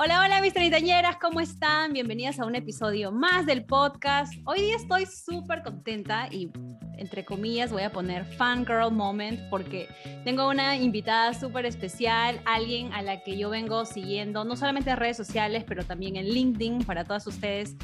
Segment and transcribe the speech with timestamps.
[0.00, 1.92] Hola, hola mis treintañeras, ¿cómo están?
[1.92, 4.32] Bienvenidas a un episodio más del podcast.
[4.44, 6.52] Hoy día estoy súper contenta y
[6.98, 9.88] entre comillas voy a poner fangirl moment porque
[10.22, 14.98] tengo una invitada súper especial, alguien a la que yo vengo siguiendo, no solamente en
[14.98, 17.74] redes sociales, pero también en LinkedIn para todas ustedes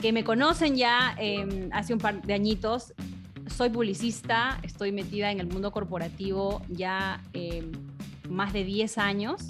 [0.00, 2.94] que me conocen ya em, hace un par de añitos.
[3.54, 7.72] Soy publicista, estoy metida en el mundo corporativo ya em,
[8.26, 9.44] más de 10 años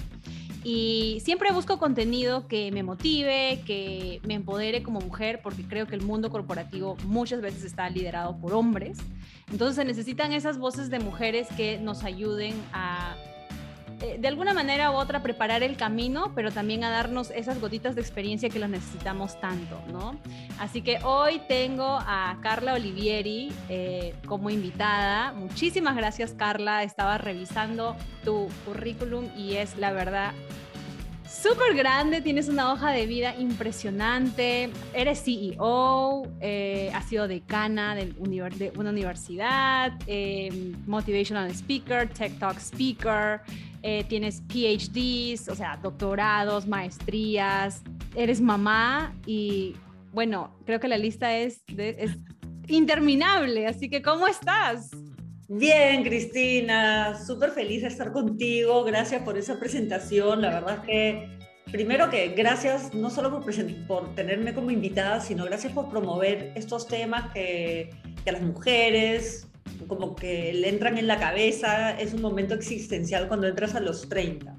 [0.65, 5.95] y siempre busco contenido que me motive, que me empodere como mujer, porque creo que
[5.95, 8.99] el mundo corporativo muchas veces está liderado por hombres.
[9.51, 13.17] Entonces se necesitan esas voces de mujeres que nos ayuden a
[14.01, 17.95] eh, de alguna manera u otra preparar el camino, pero también a darnos esas gotitas
[17.95, 20.19] de experiencia que los necesitamos tanto, ¿no?
[20.59, 25.33] Así que hoy tengo a Carla Olivieri eh, como invitada.
[25.33, 26.85] Muchísimas gracias, Carla.
[26.85, 30.33] Estaba revisando tu currículum y es la verdad
[31.29, 38.15] súper grande, tienes una hoja de vida impresionante, eres CEO, eh, has sido decana de,
[38.77, 39.93] una universidad,
[40.87, 43.41] motivational speaker, tech talk speaker,
[43.83, 47.83] eh, tienes PhDs, o sea, doctorados, maestrías,
[48.17, 49.77] eres mamá y
[50.13, 51.63] bueno, creo que la lista es
[52.67, 54.91] interminable, así que ¿cómo estás?
[55.51, 61.39] Bien, Cristina, súper feliz de estar contigo, gracias por esa presentación, la verdad es que
[61.73, 66.87] primero que gracias no solo por, por tenerme como invitada, sino gracias por promover estos
[66.87, 67.89] temas que,
[68.23, 69.49] que a las mujeres,
[69.87, 74.07] como que le entran en la cabeza, es un momento existencial cuando entras a los
[74.07, 74.55] 30.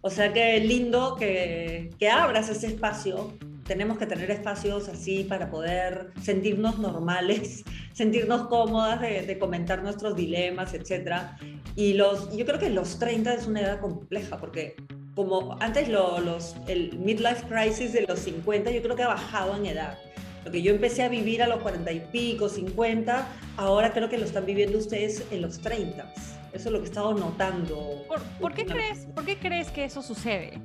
[0.00, 3.36] O sea que lindo que, que abras ese espacio.
[3.68, 10.74] Tenemos que tener espacios así para poder sentirnos normales, sentirnos cómodas de, comentar nuestros dilemas,
[10.74, 11.36] etc.
[11.76, 14.74] Y los, yo creo que los 30 es una edad compleja porque
[15.14, 19.66] como antes los, el midlife crisis de los 50 yo creo que ha bajado en
[19.66, 19.98] edad
[20.44, 23.26] lo que yo empecé a vivir a los 40 y pico, 50,
[23.56, 26.10] ahora creo que lo están viviendo ustedes en los 30.
[26.52, 28.04] Eso es lo que he estado notando.
[28.40, 30.60] ¿Por, qué, crees, ¿por qué crees que eso sucede?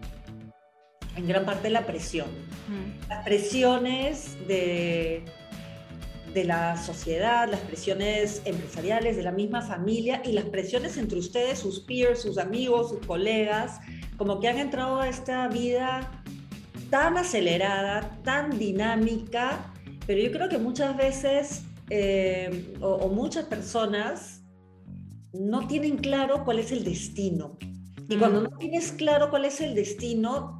[1.15, 2.27] En gran parte la presión.
[3.07, 5.23] Las presiones de,
[6.33, 11.59] de la sociedad, las presiones empresariales, de la misma familia y las presiones entre ustedes,
[11.59, 13.79] sus peers, sus amigos, sus colegas,
[14.17, 16.23] como que han entrado a esta vida
[16.89, 19.73] tan acelerada, tan dinámica,
[20.05, 24.43] pero yo creo que muchas veces eh, o, muchas personas
[25.33, 27.57] no tienen claro cuál es el destino.
[28.09, 30.59] Y cuando no tienes claro cuál es el destino,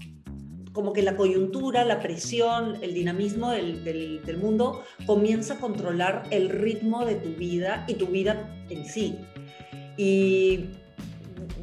[0.74, 6.50] como que la coyuntura, la presión, el dinamismo del, del, mundo comienza a controlar el
[6.50, 9.20] ritmo de tu vida y tu vida en sí.
[9.96, 10.66] Y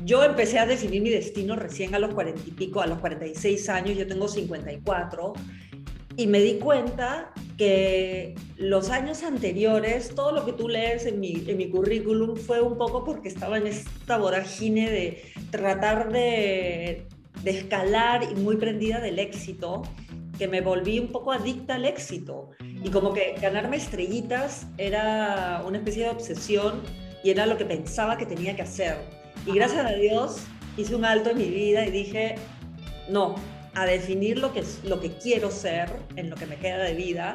[0.05, 3.69] yo empecé a definir mi destino recién a los cuarenta y pico, a los 46
[3.69, 5.33] años, yo tengo 54,
[6.17, 11.45] y me di cuenta que los años anteriores, todo lo que tú lees en mi,
[11.47, 17.07] en mi currículum fue un poco porque estaba en esta vorágine de tratar de,
[17.43, 19.83] de escalar y muy prendida del éxito,
[20.39, 22.51] que me volví un poco adicta al éxito.
[22.61, 26.81] Y como que ganarme estrellitas era una especie de obsesión
[27.23, 28.97] y era lo que pensaba que tenía que hacer.
[29.47, 30.39] Y gracias a Dios
[30.77, 32.37] hice un alto en mi vida y dije,
[33.09, 33.35] no,
[33.75, 37.35] a definir lo que, lo que quiero ser en lo que me queda de vida,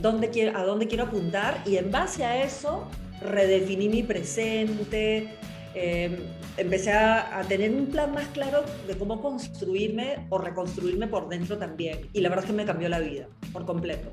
[0.00, 2.88] dónde quiero, a dónde quiero apuntar y en base a eso
[3.20, 5.34] redefiní mi presente,
[5.76, 6.16] em,
[6.56, 11.58] empecé a, a, tener un plan más claro de cómo construirme o reconstruirme por dentro
[11.58, 12.08] también.
[12.12, 14.12] Y la verdad es que me cambió la vida por completo.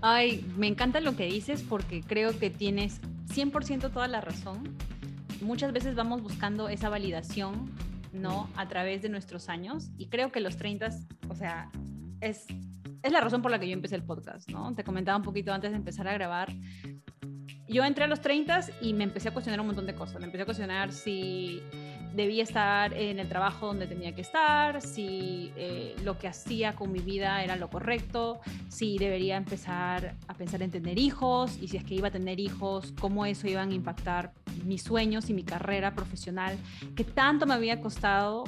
[0.00, 4.74] Ay, me encanta lo que dices porque creo que tienes 100% toda la razón
[5.44, 7.70] muchas veces vamos buscando esa validación,
[8.12, 8.48] ¿no?
[8.56, 9.90] A través de nuestros años.
[9.98, 10.90] Y creo que los 30,
[11.28, 11.70] o sea,
[12.20, 12.46] es,
[13.02, 14.74] es la razón por la que yo empecé el podcast, ¿no?
[14.74, 16.52] Te comentaba un poquito antes de empezar a grabar.
[17.68, 20.20] Yo entré a los 30 y me empecé a cuestionar un montón de cosas.
[20.20, 21.62] Me empecé a cuestionar si
[22.14, 26.92] debía estar en el trabajo donde tenía que estar, si eh, lo que hacía con
[26.92, 31.76] mi vida era lo correcto, si debería empezar a pensar en tener hijos y si
[31.76, 34.32] es que iba a tener hijos, cómo eso iba a impactar
[34.64, 36.56] mis sueños y mi carrera profesional,
[36.94, 38.44] que tanto me había costado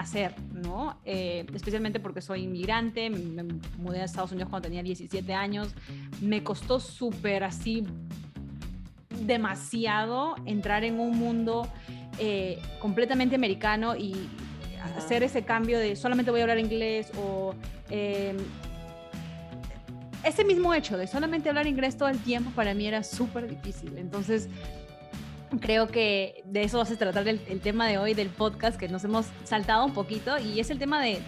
[0.00, 0.98] hacer, ¿no?
[1.04, 3.44] Eh, especialmente porque soy inmigrante, me,
[3.78, 5.74] mudé a Estados Unidos cuando tenía 17 años,
[6.20, 7.86] me costó súper así
[9.10, 11.68] demasiado entrar en un mundo
[12.18, 14.14] eh, completamente americano y
[14.96, 17.54] hacer ese cambio de solamente voy a hablar inglés o
[17.90, 18.38] em,
[20.24, 23.98] ese mismo hecho de solamente hablar inglés todo el tiempo para mí era súper difícil.
[23.98, 24.48] Entonces,
[25.58, 29.04] creo que de eso va a tratar el, tema de hoy del podcast, que nos
[29.04, 31.18] hemos saltado un poquito, y es el tema de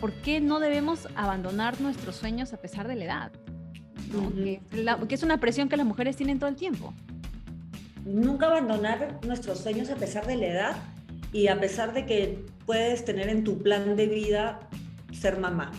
[0.00, 3.32] por qué no debemos abandonar nuestros sueños a pesar de la edad.
[4.34, 4.60] que,
[5.08, 6.94] que es una presión que las mujeres tienen todo el tiempo.
[8.04, 10.76] Nunca abandonar nuestros sueños a pesar de la edad
[11.32, 14.60] y a pesar de que puedes tener en tu plan de vida
[15.12, 15.72] ser mamá.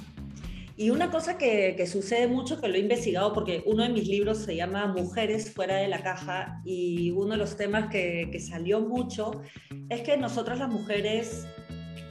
[0.82, 4.40] Y una cosa que, sucede mucho, que lo he investigado, porque uno de mis libros
[4.40, 9.44] se llama Mujeres fuera de la caja, y uno de los temas que, salió mucho
[9.90, 11.46] es que nosotras las mujeres,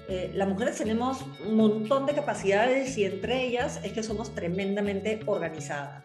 [0.09, 5.19] eh, las mujeres tenemos un montón de capacidades y entre ellas es que somos tremendamente
[5.27, 6.05] organizadas.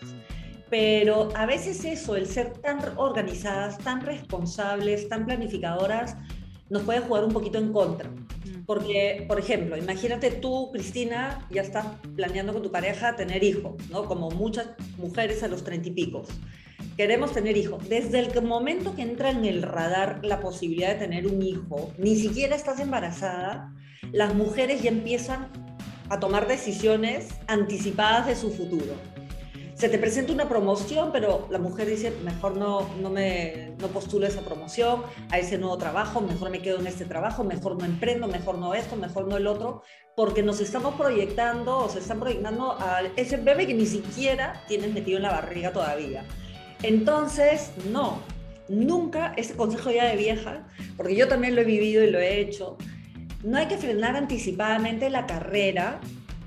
[0.68, 6.18] Pero a veces eso, el ser tan organizadas, tan responsables, tan planificadoras,
[6.72, 8.10] nos puede jugar un poquito en contra.
[8.66, 11.86] Porque, por ejemplo, imagínate tú, Cristina, ya estás
[12.16, 14.06] planeando con tu pareja tener hijos, ¿no?
[14.06, 16.24] Como muchas mujeres a los treinta y pico.
[16.98, 17.88] Queremos tener hijos.
[17.88, 22.16] Desde el momento que entra en el radar la posibilidad de tener un hijo, ni
[22.16, 23.72] siquiera estás embarazada,
[24.12, 25.48] las mujeres ya empiezan
[26.10, 29.15] a tomar decisiones anticipadas de su futuro
[29.76, 34.26] se te presenta una promoción, pero la mujer dice, mejor no, no me no postulo
[34.26, 38.28] esa promoción, a ese nuevo trabajo, mejor me quedo en este trabajo, mejor no emprendo,
[38.28, 39.84] mejor no esto, mejor no el otro,
[40.16, 44.94] porque nos estamos proyectando o se están proyectando a ese bebé que ni siquiera tienes
[44.94, 46.24] metido en la barriga todavía.
[46.82, 48.20] Entonces, no,
[48.70, 52.40] nunca, este consejo ya de vieja, porque yo también lo he vivido y lo he
[52.40, 52.78] hecho,
[53.44, 56.00] no hay que frenar anticipadamente la carrera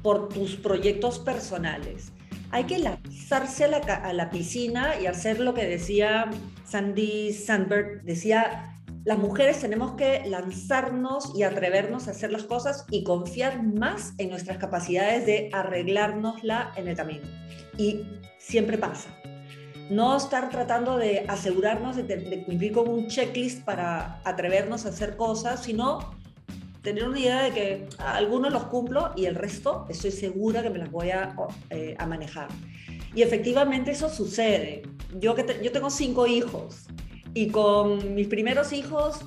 [0.03, 2.13] por tus proyectos personales
[2.51, 6.31] hay que lanzarse a la, piscina y hacer lo que decía
[6.65, 8.75] Sandy Sandberg, decía,
[9.05, 14.31] las mujeres tenemos que lanzarnos y atrevernos a hacer las cosas y confiar más en
[14.31, 17.27] nuestras capacidades de arreglárnosla en el camino.
[17.77, 18.03] Y
[18.39, 19.09] siempre pasa.
[19.91, 25.17] No estar tratando de asegurarnos de, de cumplir con un checklist para atrevernos a hacer
[25.17, 26.18] cosas, sino
[26.83, 30.79] tener una idea de que algunos los cumplo y el resto estoy segura que me
[30.79, 31.35] las voy a,
[31.71, 32.49] eh, a manejar.
[33.15, 34.83] Y efectivamente eso sucede.
[35.19, 36.87] Yo, que yo tengo cinco hijos
[37.35, 39.25] y con mis primeros hijos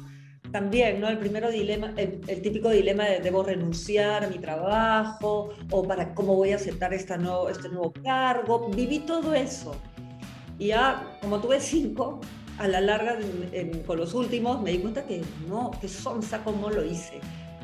[0.51, 1.07] también, ¿no?
[1.07, 6.36] El, primero dilema, el, típico dilema de debo renunciar a mi trabajo o para cómo
[6.36, 8.69] voy a aceptar esta nuevo, este nuevo cargo.
[8.69, 9.75] Viví todo eso.
[10.59, 12.19] Y ya, como tuve cinco,
[12.61, 13.17] a la larga,
[13.85, 17.19] con los últimos, me di cuenta que no, que sonsa cómo lo hice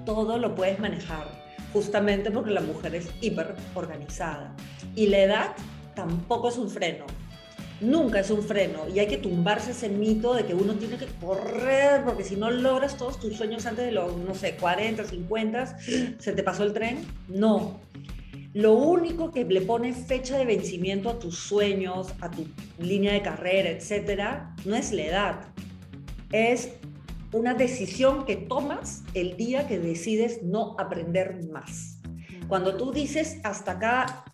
[0.07, 1.27] todo lo puedes manejar,
[1.73, 4.55] justamente porque la mujer es hiper organizada.
[4.95, 5.55] Y la edad
[5.95, 7.05] tampoco es un freno,
[7.81, 8.87] nunca es un freno.
[8.87, 12.49] Y hay que tumbarse ese mito de que uno tiene que correr, porque si no
[12.49, 15.77] logras todos tus sueños antes de los, no sé, 40, 50,
[16.19, 17.05] se te pasó el tren.
[17.27, 17.81] No.
[18.53, 22.45] Lo único que le pone fecha de vencimiento a tus sueños, a tu
[22.79, 25.39] línea de carrera, etcétera, no es la edad,
[26.31, 26.71] es
[27.33, 31.99] una decisión que tomas el día que decides no aprender más.
[32.47, 34.25] Cuando tú dices, hasta acá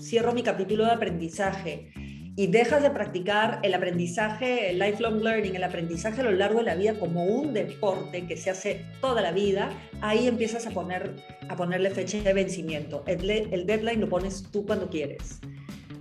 [0.00, 1.92] cierro mi capítulo de aprendizaje
[2.40, 6.64] y dejas de practicar el aprendizaje, el lifelong learning, el aprendizaje a lo largo de
[6.64, 9.68] la vida como un deporte que se hace toda la vida,
[10.00, 11.16] ahí empiezas a, poner,
[11.50, 13.04] a ponerle fecha de vencimiento.
[13.06, 15.38] El, el deadline lo pones tú cuando quieres.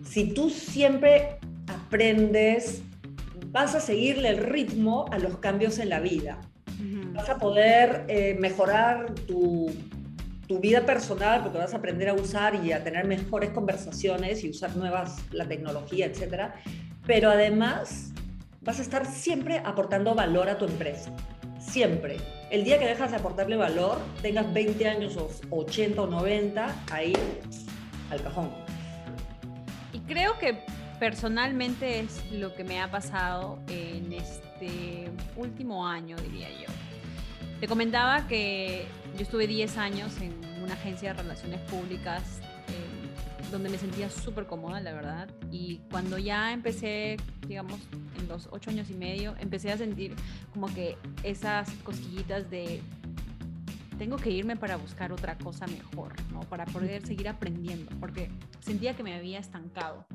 [0.09, 2.83] Si tú siempre aprendes
[3.51, 6.39] vas a seguirle el ritmo a los cambios en la vida.
[7.11, 9.73] Vas a poder eh, mejorar tu,
[10.49, 14.49] tu, vida personal porque vas a aprender a usar y a tener mejores conversaciones y
[14.49, 16.51] usar nuevas, la tecnología, etc.
[17.05, 18.11] Pero además
[18.61, 21.11] vas a estar siempre aportando valor a tu empresa.
[21.59, 22.17] Siempre.
[22.49, 27.13] El día que dejas de aportarle valor, tengas 20 años o 80 o 90, ahí
[28.09, 28.49] al cajón.
[29.93, 30.63] Y creo que
[30.99, 36.67] personalmente es lo que me ha pasado en este último año, diría yo.
[37.59, 43.69] Te comentaba que yo estuve 10 años en una agencia de relaciones públicas eh, donde
[43.69, 45.29] me sentía súper cómoda, la verdad.
[45.51, 47.79] Y cuando ya empecé, digamos,
[48.19, 50.15] en los 8 años y medio, empecé a sentir
[50.53, 52.81] como que esas cosquillitas de
[53.97, 56.39] tengo que irme para buscar otra cosa mejor, ¿no?
[56.41, 60.05] Para poder seguir aprendiendo, porque sentía que me había estancado.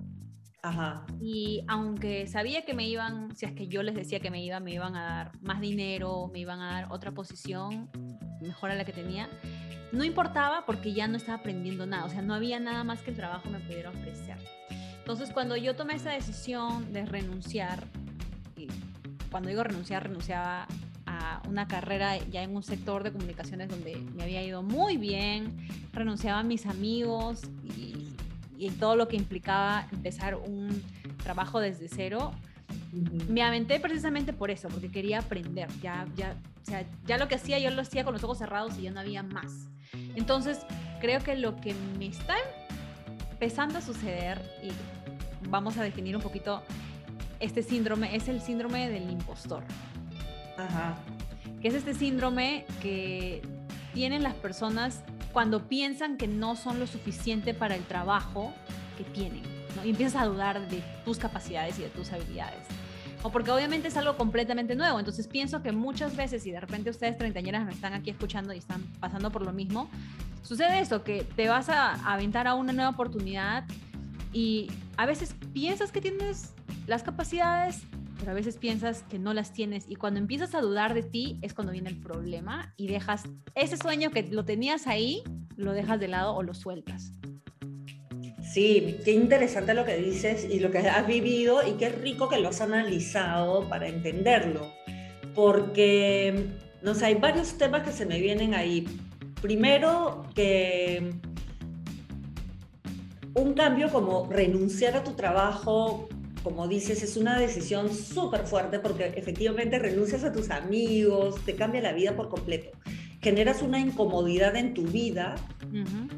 [1.21, 4.65] Y aunque sabía que me iban, si es que yo les decía que me iban,
[4.65, 7.91] me iban a dar más dinero, me iban a dar otra posición,
[8.45, 9.29] mejor a la que tenía,
[9.93, 13.11] no importaba porque ya no estaba aprendiendo nada, o sea, no había nada más que
[13.11, 14.37] el trabajo me pudiera ofrecer.
[14.99, 17.85] Entonces, cuando yo tomé esa decisión de renunciar,
[18.57, 18.69] y
[19.31, 20.67] cuando digo renunciar, renunciaba
[21.07, 25.69] a una carrera ya en un sector de comunicaciones donde me había ido muy bien,
[25.93, 28.15] renunciaba a mis amigos y,
[28.57, 30.83] y todo lo que implicaba empezar un
[31.23, 32.33] trabajo desde cero,
[33.29, 35.69] me aventé precisamente por eso, porque quería aprender.
[35.83, 38.79] Ya, ya, o sea, ya lo que hacía, yo lo hacía con los ojos cerrados
[38.79, 39.67] y ya no había más.
[40.15, 40.61] Entonces,
[41.01, 42.35] creo que lo que me está
[43.33, 44.71] empezando a suceder, y
[45.49, 46.63] vamos a definir un poquito
[47.41, 49.65] este síndrome, es el síndrome del impostor.
[50.57, 50.97] Ajá.
[51.61, 53.43] Que es este síndrome que
[53.93, 55.03] tienen las personas
[55.33, 58.53] cuando piensan que no son lo suficiente para el trabajo
[58.97, 59.54] que tienen.
[59.77, 59.85] ¿No?
[59.85, 62.67] Y empiezas a dudar de tus capacidades y de tus habilidades
[63.25, 64.99] o porque obviamente es algo completamente nuevo.
[64.99, 68.59] Entonces pienso que muchas veces, y de repente ustedes treintañeras me están aquí escuchando y
[68.59, 69.89] están pasando por lo mismo,
[70.43, 73.65] sucede eso, que te vas a aventar a una nueva oportunidad
[74.31, 76.53] y a veces piensas que tienes
[76.87, 77.81] las capacidades,
[78.19, 81.39] pero a veces piensas que no las tienes y cuando empiezas a dudar de ti
[81.41, 85.23] es cuando viene el problema y dejas ese sueño que lo tenías ahí,
[85.57, 87.15] lo dejas de lado o lo sueltas.
[88.55, 92.39] Sí, qué interesante lo que dices y lo que has vivido y qué rico que
[92.39, 94.73] lo has analizado para entenderlo.
[95.35, 96.47] Porque,
[96.81, 98.87] no hay varios temas que se me vienen ahí.
[99.43, 101.15] Primero, que
[103.35, 106.09] un cambio como renunciar a tu trabajo,
[106.45, 111.83] como dices, es una decisión súper fuerte porque efectivamente renuncias a tus amigos, te cambia
[111.83, 112.71] la vida por completo
[113.25, 115.35] generas una incomodidad en tu vida,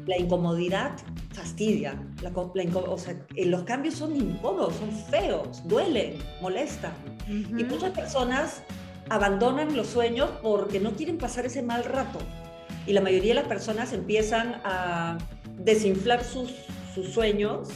[0.05, 0.91] la incomodidad
[1.31, 1.95] fastidia.
[2.33, 6.91] o sea, eh, los cambios son incómodos, son feos, duelen, molestan.
[7.29, 8.61] Y muchas personas
[9.09, 12.19] abandonan los sueños porque no quieren pasar ese mal rato.
[12.85, 15.17] Y la mayoría de las personas empiezan a
[15.59, 16.51] desinflar sus,
[16.93, 17.69] sus sueños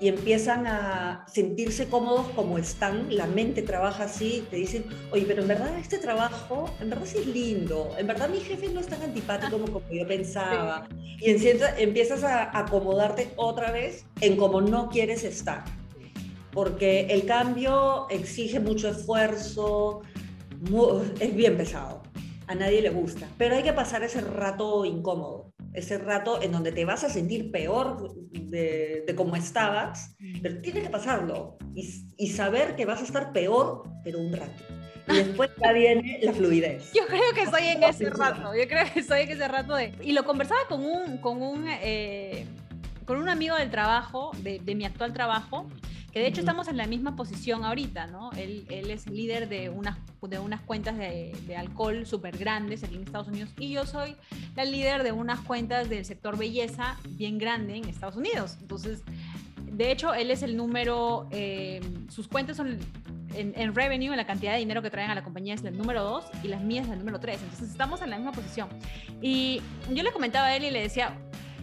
[0.00, 5.42] y empiezan a sentirse cómodos como están, la mente trabaja así, te dicen, oye, pero
[5.42, 8.86] en verdad este trabajo, en verdad sí es lindo, en verdad mi jefe no es
[8.86, 10.88] tan antipático como, yo pensaba.
[11.20, 11.30] Y
[11.78, 15.64] empiezas a acomodarte otra vez en como no quieres estar,
[16.52, 20.02] porque el cambio exige mucho esfuerzo,
[21.20, 22.02] es bien pesado,
[22.46, 26.72] a nadie le gusta, pero hay que pasar ese rato incómodo ese rato en donde
[26.72, 32.86] te vas a sentir peor de, cómo estabas, pero tienes que pasarlo y, saber que
[32.86, 34.62] vas a estar peor, pero un rato.
[35.08, 36.92] Y después ya viene la fluidez.
[36.94, 39.92] Yo creo que estoy en ese rato, yo creo que estoy en ese rato de...
[40.02, 42.46] Y lo conversaba con un, con un, eh,
[43.04, 45.68] con un amigo del trabajo, de, de mi actual trabajo,
[46.14, 48.30] que de hecho estamos en la misma posición ahorita, ¿no?
[48.34, 52.94] Él, él es líder de unas, de unas cuentas de, de alcohol súper grandes aquí
[52.94, 54.14] en Estados Unidos y yo soy
[54.54, 58.56] la líder de unas cuentas del sector belleza bien grande en Estados Unidos.
[58.60, 59.02] Entonces,
[59.56, 62.78] de hecho, él es el número, eh, sus cuentas son
[63.34, 65.76] en, en, revenue, en la cantidad de dinero que traen a la compañía es el
[65.76, 67.42] número 2 y las mías es el número 3.
[67.42, 68.68] Entonces estamos en la misma posición.
[69.20, 71.12] Y yo le comentaba a él y le decía,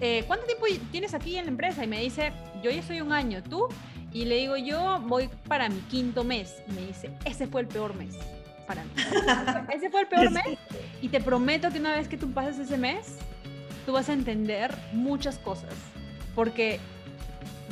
[0.02, 1.86] eh, ¿cuánto tiempo tienes aquí en la empresa?
[1.86, 3.70] Y me dice, yo ya soy un año, ¿tú?
[4.14, 6.62] Y le digo, yo voy para mi quinto mes.
[6.68, 8.16] Y me dice, ese fue el peor mes
[8.68, 8.92] para mí.
[9.74, 10.58] ese fue el peor mes.
[11.02, 13.18] Y te prometo que una vez que tú pases ese mes,
[13.86, 15.74] tú vas a entender muchas cosas.
[16.36, 16.80] Porque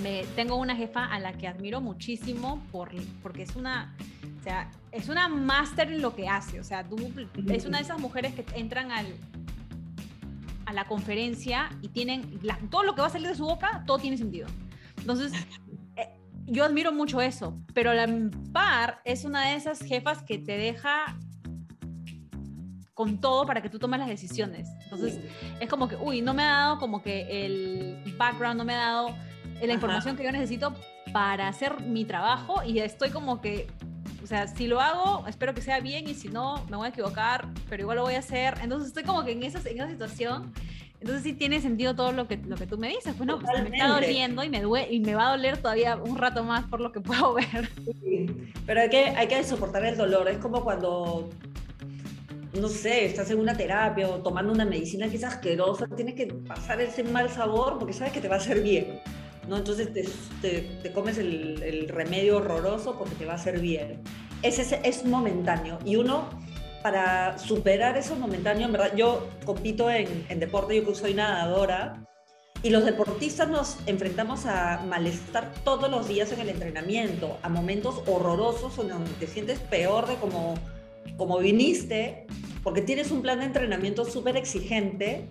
[0.01, 2.91] me, tengo una jefa a la que admiro muchísimo por,
[3.21, 3.95] porque es una,
[4.39, 6.59] o sea, es una máster en lo que hace.
[6.59, 6.95] O sea, tú,
[7.47, 9.07] es una de esas mujeres que entran al,
[10.65, 13.99] a la conferencia y tienen todo lo que va a salir de su boca, todo
[13.99, 14.47] tiene sentido.
[14.97, 15.31] Entonces,
[16.49, 18.07] yo admiro mucho eso, pero la
[18.51, 21.17] par es una de esas jefas que te deja
[22.93, 24.67] con todo para que tú tomes las decisiones.
[24.83, 25.19] Entonces,
[25.59, 28.79] es como que, uy, no me ha dado como que el background, no me ha
[28.79, 29.15] dado
[29.61, 30.73] la información que yo necesito
[31.13, 33.67] para hacer mi trabajo y estoy como que,
[34.23, 36.89] o sea, si lo hago, espero que sea bien y si no, me voy a
[36.89, 38.55] equivocar, pero igual lo voy a hacer.
[38.61, 40.53] Entonces, estoy como que en esa, en esa situación
[41.01, 43.17] entonces sí tiene sentido todo lo que, lo que tú me dices.
[43.17, 46.43] Bueno, pues me está doliendo y me, y me va a doler todavía un rato
[46.43, 47.69] más por lo que puedo ver.
[48.65, 50.27] pero hay que, hay que soportar el dolor.
[50.27, 51.29] Es como cuando,
[52.59, 56.27] no sé, estás en una terapia o tomando una medicina que es asquerosa, tienes que
[56.27, 58.99] pasar ese mal sabor porque sabes que te va a hacer bien.
[59.47, 59.55] ¿no?
[59.55, 59.93] Entonces
[60.41, 64.01] te, te, comes el, el, remedio horroroso porque te va a hacer bien.
[64.43, 66.27] Ese es, es momentáneo y uno
[66.81, 72.05] para superar esos momentáneos, en verdad, yo compito en, en deporte, yo soy nadadora,
[72.61, 78.01] y los deportistas nos enfrentamos a malestar todos los días en el entrenamiento, a momentos
[78.05, 80.55] horrorosos donde te sientes peor de como,
[81.15, 82.27] como viniste,
[82.61, 85.29] porque tienes un plan de entrenamiento súper exigente,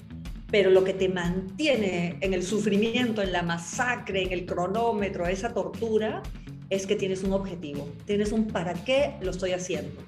[0.50, 5.52] pero lo que te mantiene en el sufrimiento, en la masacre, en el cronómetro, esa
[5.52, 6.23] tortura,
[6.71, 10.00] es que tienes un objetivo, tienes un para qué lo estoy haciendo.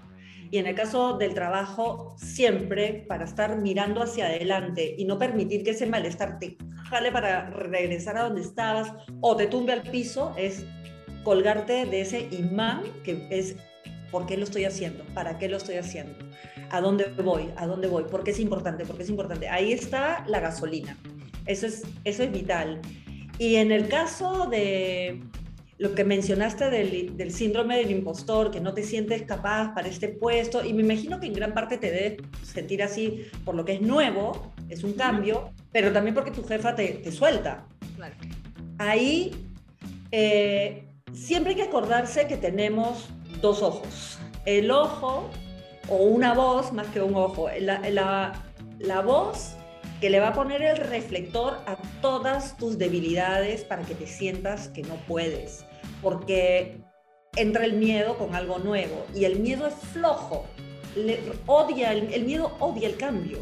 [0.50, 5.62] Y en el caso del trabajo, siempre para estar mirando hacia adelante y no permitir
[5.62, 6.56] que ese malestar te
[6.88, 10.64] jale para regresar a donde estabas o te tumbe al piso, es
[11.22, 13.56] colgarte de ese imán que es
[14.10, 15.04] ¿por qué lo estoy haciendo?
[15.14, 16.14] ¿Para qué lo estoy haciendo?
[16.70, 17.50] ¿A dónde voy?
[17.56, 18.04] ¿A dónde voy?
[18.04, 18.84] ¿Por qué es importante?
[18.84, 19.48] ¿Por qué es importante?
[19.48, 20.96] Ahí está la gasolina.
[21.46, 22.80] Eso es, eso es vital.
[23.38, 25.22] Y en el caso de,
[25.80, 30.62] lo que mencionaste del, síndrome del impostor, que no te sientes capaz para este puesto,
[30.62, 33.80] y me imagino que en gran parte te debes sentir así por lo que es
[33.80, 37.66] nuevo, es un cambio, pero también porque tu jefa te, suelta.
[38.76, 39.30] Ahí
[40.12, 40.84] eh,
[41.14, 43.08] siempre hay que acordarse que tenemos
[43.40, 44.18] dos ojos.
[44.44, 45.30] El ojo
[45.88, 47.48] o una voz más que un ojo.
[47.58, 48.44] La,
[48.78, 49.56] la voz
[50.02, 54.68] que le va a poner el reflector a todas tus debilidades para que te sientas
[54.68, 55.64] que no puedes
[56.02, 56.80] porque
[57.36, 60.46] entra el miedo con algo nuevo y el miedo es flojo,
[60.96, 63.38] le odia, el, miedo odia el cambio.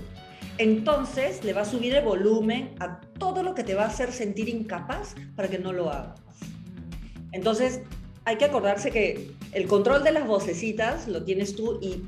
[0.58, 4.12] Entonces le va a subir el volumen a todo lo que te va a hacer
[4.12, 6.20] sentir incapaz para que no lo hagas.
[7.32, 7.82] Entonces
[8.24, 12.02] hay que acordarse que el control de las vocecitas lo tienes tú y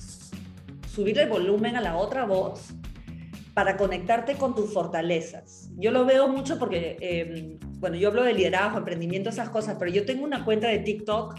[0.93, 2.71] subir el volumen a la otra voz
[3.55, 5.69] para conectarte con tus fortalezas.
[5.77, 9.91] Yo lo veo mucho porque em, bueno, yo hablo de liderazgo, emprendimiento, esas cosas, pero
[9.91, 11.35] yo tengo una cuenta de TikTok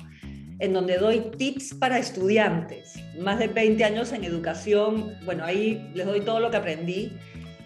[0.60, 6.06] en donde doy tips para estudiantes, más de 20 años en educación, bueno, ahí les
[6.06, 7.14] doy todo lo que aprendí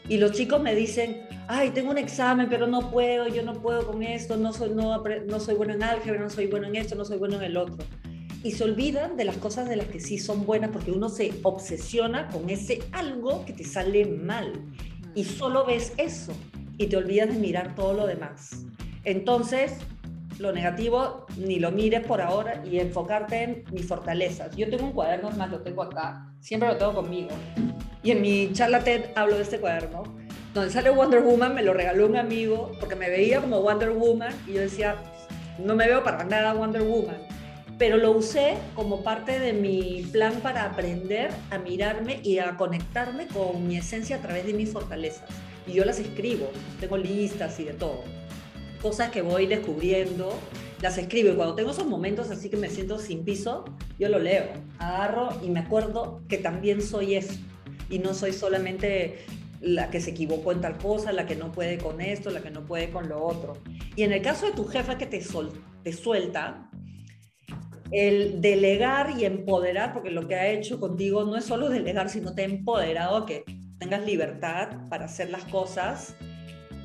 [0.07, 3.87] y los chicos me dicen, ay, tengo un examen, pero no puedo, yo no puedo
[3.87, 6.95] con esto, no soy, no, no soy bueno en álgebra, no soy bueno en esto,
[6.95, 7.77] no soy bueno en el otro.
[8.43, 11.33] Y se olvidan de las cosas de las que sí son buenas porque uno se
[11.43, 14.53] obsesiona con ese algo que te sale mal
[15.15, 16.33] y solo ves eso
[16.77, 18.65] y te olvidas de mirar todo lo demás.
[19.03, 19.77] Entonces,
[20.39, 24.55] lo negativo ni lo mires por ahora y enfocarte en mis fortalezas.
[24.55, 27.29] Yo tengo un cuaderno, más lo tengo acá, siempre lo tengo conmigo.
[28.03, 30.03] Y en mi charla TED hablo de este cuaderno,
[30.53, 34.33] donde sale Wonder Woman, me lo regaló un amigo porque me veía como Wonder Woman
[34.47, 34.95] y yo decía,
[35.57, 37.17] no me veo para nada Wonder Woman.
[37.77, 43.27] Pero lo usé como parte de mi plan para aprender a mirarme y a conectarme
[43.27, 45.29] con mi esencia a través de mis fortalezas
[45.67, 46.49] y yo las escribo,
[46.79, 48.03] tengo listas y de todo.
[48.81, 50.37] Cosas que voy descubriendo,
[50.81, 53.65] las escribo y cuando tengo esos momentos así que me siento sin piso,
[53.97, 54.45] yo lo leo,
[54.77, 57.33] agarro y me acuerdo que también soy eso
[57.89, 59.25] y no soy solamente
[59.61, 62.51] la que se equivocó en tal cosa, la que no puede con esto, la que
[62.51, 63.53] no puede con lo otro.
[63.95, 65.51] Y en el caso de tu jefa que te, sol,
[65.83, 66.69] te suelta,
[67.91, 72.35] el delegar y empoderar, porque lo que ha hecho contigo no es solo delegar, sino
[72.35, 73.43] te ha empoderado que
[73.79, 76.15] tengas libertad para hacer las cosas.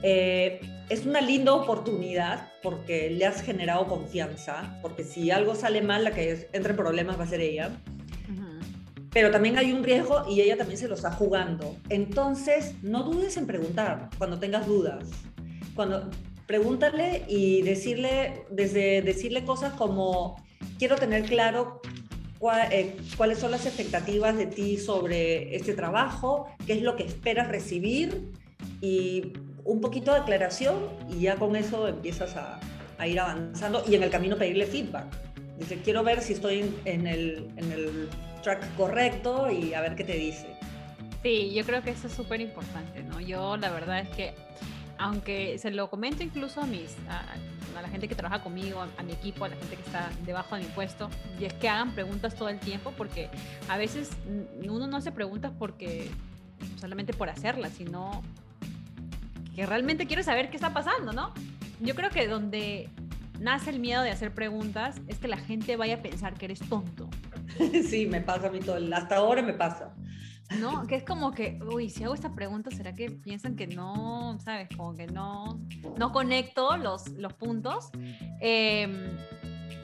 [0.03, 6.05] Eh, es una linda oportunidad porque le has generado confianza, porque si algo sale mal,
[6.05, 7.71] la que entre problemas va a ser ella.
[9.13, 11.77] Pero también hay un riesgo y ella también se lo está jugando.
[11.89, 15.05] Entonces, no dudes en preguntar cuando tengas dudas.
[15.75, 16.09] Cuando
[16.47, 20.37] pregúntale y decirle, desde decirle cosas como,
[20.79, 21.81] quiero tener claro
[22.41, 28.33] cuáles son las expectativas de ti sobre este trabajo, qué es lo que esperas recibir
[28.81, 30.79] y un poquito de aclaración
[31.11, 32.59] y ya con eso empiezas a,
[33.07, 35.07] ir avanzando y en el camino pedirle feedback.
[35.59, 38.09] Dice, quiero ver si estoy en, el, en el
[38.43, 40.47] track correcto y a ver qué te dice.
[41.23, 43.21] Sí, yo creo que eso es súper importante, ¿no?
[43.21, 44.35] Yo la verdad es que,
[44.99, 47.25] aunque se lo comento incluso a mis, a
[47.75, 50.63] la gente que trabaja conmigo, a, mi equipo, a la gente que está debajo de
[50.63, 53.29] mi puesto, y es que hagan preguntas todo el tiempo, porque
[53.69, 54.11] a veces
[54.69, 56.11] uno no hace preguntas porque
[56.79, 58.23] solamente por hacerlas, sino
[59.55, 61.33] que realmente quiere saber qué está pasando, ¿no?
[61.81, 62.89] Yo creo que donde
[63.41, 66.61] nace el miedo de hacer preguntas es que la gente vaya a pensar que eres
[66.61, 67.09] tonto.
[67.89, 69.93] Sí, me pasa a mí todo, hasta ahora me pasa.
[70.59, 70.87] ¿No?
[70.87, 74.69] Que es como que, uy, si hago esta pregunta, ¿será que piensan que no, sabes?
[74.77, 75.61] Como que no,
[75.97, 77.91] no conecto los, los puntos.
[78.41, 79.17] Em,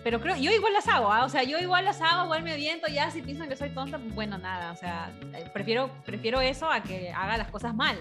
[0.02, 1.24] pero creo, yo igual las hago, ¿ah?
[1.24, 3.98] o sea, yo igual las hago, igual me aviento, ya si piensan que soy tonta,
[4.14, 5.12] bueno, nada, o sea,
[5.52, 7.98] prefiero, prefiero eso a que haga las cosas mal.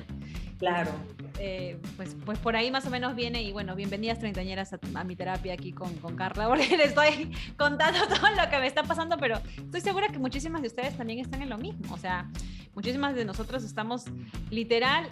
[0.57, 0.91] Claro.
[1.39, 5.03] Eh, pues, pues por ahí más o menos viene y bueno, bienvenidas treintañeras a, a,
[5.03, 8.83] mi terapia aquí con, con Carla, porque les estoy contando todo lo que me está
[8.83, 12.29] pasando, pero estoy segura que muchísimas de ustedes también están en lo mismo, o sea,
[12.73, 14.05] muchísimas de nosotros estamos
[14.49, 15.09] literal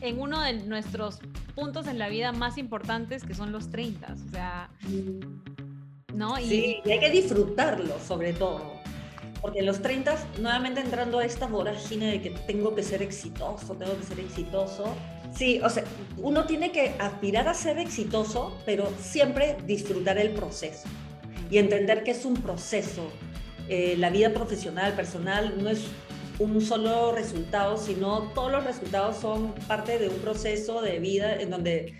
[0.00, 1.18] en uno de nuestros
[1.54, 4.70] puntos en la vida más importantes que son los 30, o sea,
[6.14, 6.38] ¿no?
[6.38, 8.75] Y, sí, y hay que disfrutarlo sobre todo
[9.46, 13.74] porque en los 30 nuevamente entrando a esta vorágine de que tengo que ser exitoso,
[13.74, 14.92] tengo que ser exitoso.
[15.36, 15.84] Sí, o sea,
[16.16, 20.88] uno tiene que aspirar a ser exitoso, pero siempre disfrutar el proceso
[21.48, 23.08] y entender que es un proceso.
[23.68, 25.84] Eh, la vida profesional, personal, no es
[26.40, 31.50] un solo resultado, sino todos los resultados son parte de un proceso de vida en
[31.50, 31.94] donde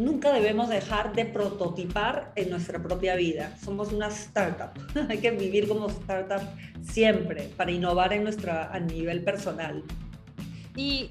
[0.00, 3.56] nunca debemos dejar de prototipar en nuestra propia vida.
[3.62, 4.70] Somos una startup.
[5.08, 6.40] Hay que vivir como startup
[6.82, 9.84] siempre para innovar en nuestra, a nivel personal.
[10.74, 11.10] ¿Y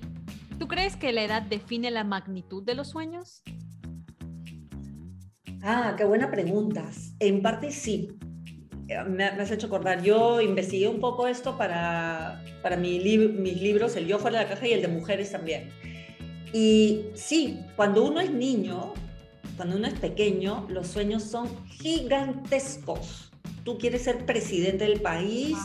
[0.58, 3.43] tú crees que la edad define la magnitud de los sueños?
[5.62, 6.89] Ah, qué buena pregunta.
[7.19, 8.17] En parte sí.
[9.08, 10.02] Me, has hecho acordar.
[10.02, 14.49] Yo investigué un poco esto para, para mi mis libros, el Yo fuera de la
[14.49, 15.69] caja y el de mujeres también.
[16.53, 18.93] Y sí, cuando uno es niño,
[19.55, 23.31] cuando uno es pequeño, los sueños son gigantescos.
[23.63, 25.57] Tú quieres ser presidente del país,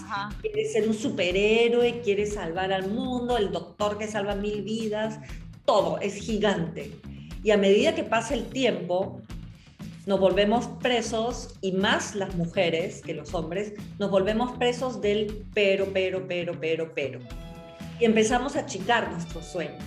[0.43, 5.21] quieres ser un superhéroe, quieres salvar al mundo, el doctor que salva mil vidas,
[5.65, 6.93] todo es gigante.
[7.43, 9.23] Y a medida que pasa el tiempo,
[10.07, 15.87] nos volvemos presos, y más las mujeres que los hombres, nos volvemos presos del pero,
[15.93, 17.21] pero, pero, pero, pero.
[18.01, 19.83] Y empezamos a achicar nuestros sueños.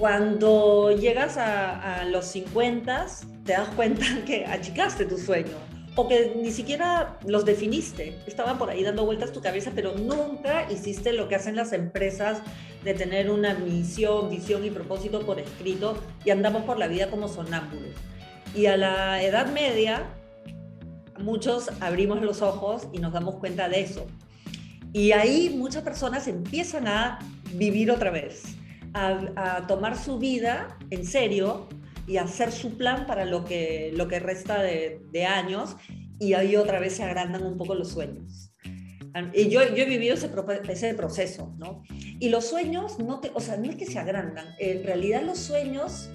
[0.00, 3.06] Cuando llegas a, los 50,
[3.44, 5.52] te das cuenta que achicaste tu sueño
[5.94, 8.18] o que ni siquiera los definiste.
[8.26, 12.40] Estaban por ahí dando vueltas tu cabeza, pero nunca hiciste lo que hacen las empresas
[12.82, 17.28] de tener una misión, visión y propósito por escrito y andamos por la vida como
[17.28, 17.92] sonámbulos.
[18.54, 20.04] Y a la edad media,
[21.18, 24.06] muchos abrimos los ojos y nos damos cuenta de eso.
[24.94, 27.18] Y ahí muchas personas empiezan a
[27.52, 28.56] vivir otra vez
[28.94, 31.68] a, tomar su vida en serio
[32.06, 35.76] y hacer su plan para lo que, lo que resta de, años
[36.18, 38.52] y ahí otra vez se agrandan un poco los sueños.
[39.32, 40.30] Y yo, yo he vivido ese,
[40.68, 41.82] ese proceso, ¿no?
[42.20, 45.38] Y los sueños, no te, o sea, no es que se agrandan, en realidad los
[45.38, 46.10] sueños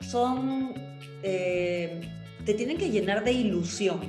[0.00, 0.72] son,
[1.22, 2.00] eh,
[2.46, 4.00] te tienen que llenar de ilusión.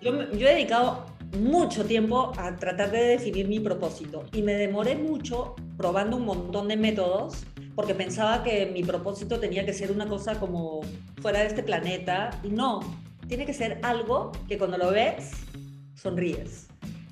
[0.00, 4.96] Yo, yo he dedicado mucho tiempo a tratar de definir mi propósito y me demoré
[4.96, 10.06] mucho probando un montón de métodos porque pensaba que mi propósito tenía que ser una
[10.06, 10.80] cosa como
[11.22, 12.80] fuera de este planeta y no,
[13.28, 15.30] tiene que ser algo que cuando lo ves
[15.94, 16.66] sonríes.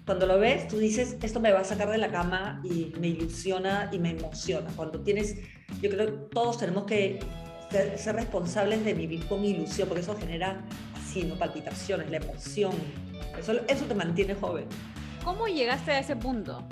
[0.04, 3.08] Cuando lo ves, tú dices, esto me va a sacar de la cama y me
[3.08, 4.70] ilusiona y me emociona.
[4.74, 5.36] Cuando tienes,
[5.82, 7.18] yo creo que todos tenemos que
[7.70, 10.64] ser, ser responsables de vivir con ilusión, porque eso genera
[11.08, 11.36] así, ¿no?
[11.36, 12.72] Palpitaciones, la emoción,
[13.38, 14.66] eso, te mantiene joven.
[15.24, 16.62] ¿Cómo llegaste a ese punto?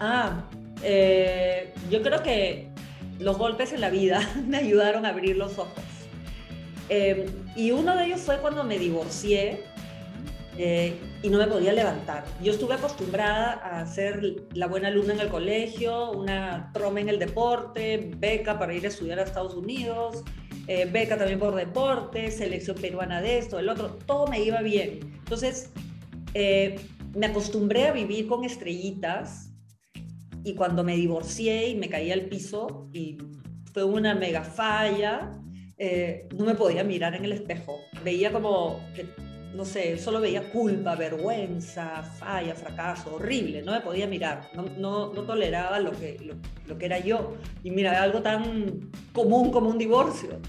[0.00, 0.44] Ah,
[0.82, 2.70] eh, yo creo que
[3.18, 5.84] los golpes en la vida me ayudaron a abrir los ojos.
[6.88, 9.64] Em, y uno de ellos fue cuando me divorcié
[10.58, 12.24] eh, y no me podía levantar.
[12.42, 17.18] Yo estuve acostumbrada a ser la buena alumna en el colegio, una troma en el
[17.18, 20.24] deporte, beca para ir a estudiar a Estados Unidos,
[20.66, 25.00] eh, beca también por deporte, selección peruana de esto, el otro, todo me iba bien.
[25.18, 25.70] Entonces,
[26.32, 26.76] eh,
[27.14, 29.50] me acostumbré a vivir con estrellitas
[30.42, 33.18] y cuando me divorcié y me caí al piso y
[33.72, 35.32] fue una mega falla,
[35.76, 37.78] eh, no me podía mirar en el espejo.
[38.02, 39.06] Veía como que
[39.54, 45.12] no sé, solo veía culpa, vergüenza, falla, fracaso, horrible, no me podía mirar, no, no,
[45.12, 46.18] no toleraba lo que,
[46.66, 47.36] lo, que era yo.
[47.62, 50.40] Y mira, algo tan común como un divorcio.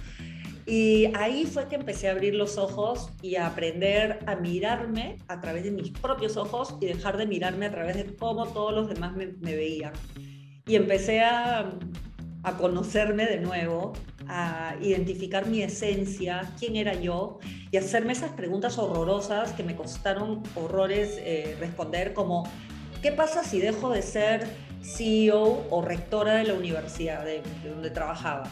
[0.66, 5.40] Y ahí fue que empecé a abrir los ojos y a aprender a mirarme a
[5.40, 8.90] través de mis propios ojos y dejar de mirarme a través de cómo todos los
[8.90, 9.94] demás me, me veían.
[10.66, 11.78] Y empecé a,
[12.42, 13.94] a conocerme de nuevo,
[14.28, 17.40] a identificar mi esencia, quién era yo
[17.72, 22.44] y hacerme esas preguntas horrorosas que me costaron horrores eh, responder como,
[23.02, 24.48] ¿qué pasa si dejo de ser
[24.82, 28.44] CEO o rectora de la universidad de, donde trabajaba?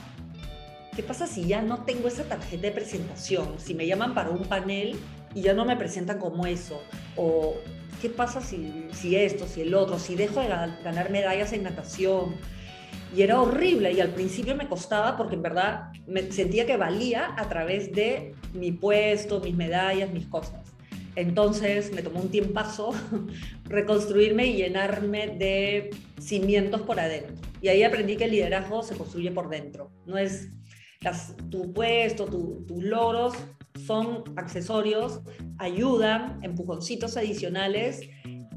[0.96, 3.56] ¿Qué pasa si ya no tengo esa tarjeta de presentación?
[3.58, 5.00] Si me llaman para un panel
[5.34, 6.84] y ya no me presentan como eso.
[7.16, 7.56] O
[8.02, 9.98] ¿qué pasa si, si esto, si el otro?
[9.98, 12.36] Si dejo de ganar medallas en natación
[13.15, 17.34] y era horrible y al principio me costaba porque en verdad me sentía que valía
[17.38, 20.73] a través de mi puesto, mis medallas, mis cosas.
[21.15, 22.91] Entonces me tomó un tiempazo
[23.65, 27.36] reconstruirme y llenarme de cimientos por adentro.
[27.62, 29.91] Y ahí aprendí que el liderazgo se construye por dentro.
[30.06, 30.49] No es
[31.49, 33.34] tu puesto, tus logros
[33.86, 35.21] son accesorios,
[35.58, 38.02] ayudan, empujoncitos adicionales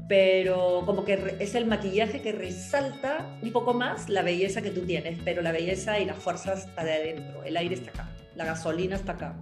[0.07, 4.85] pero como que es el maquillaje que resalta un poco más la belleza que tú
[4.85, 8.45] tienes, pero la belleza y la fuerza está de adentro, el aire está acá, la
[8.45, 9.35] gasolina está acá.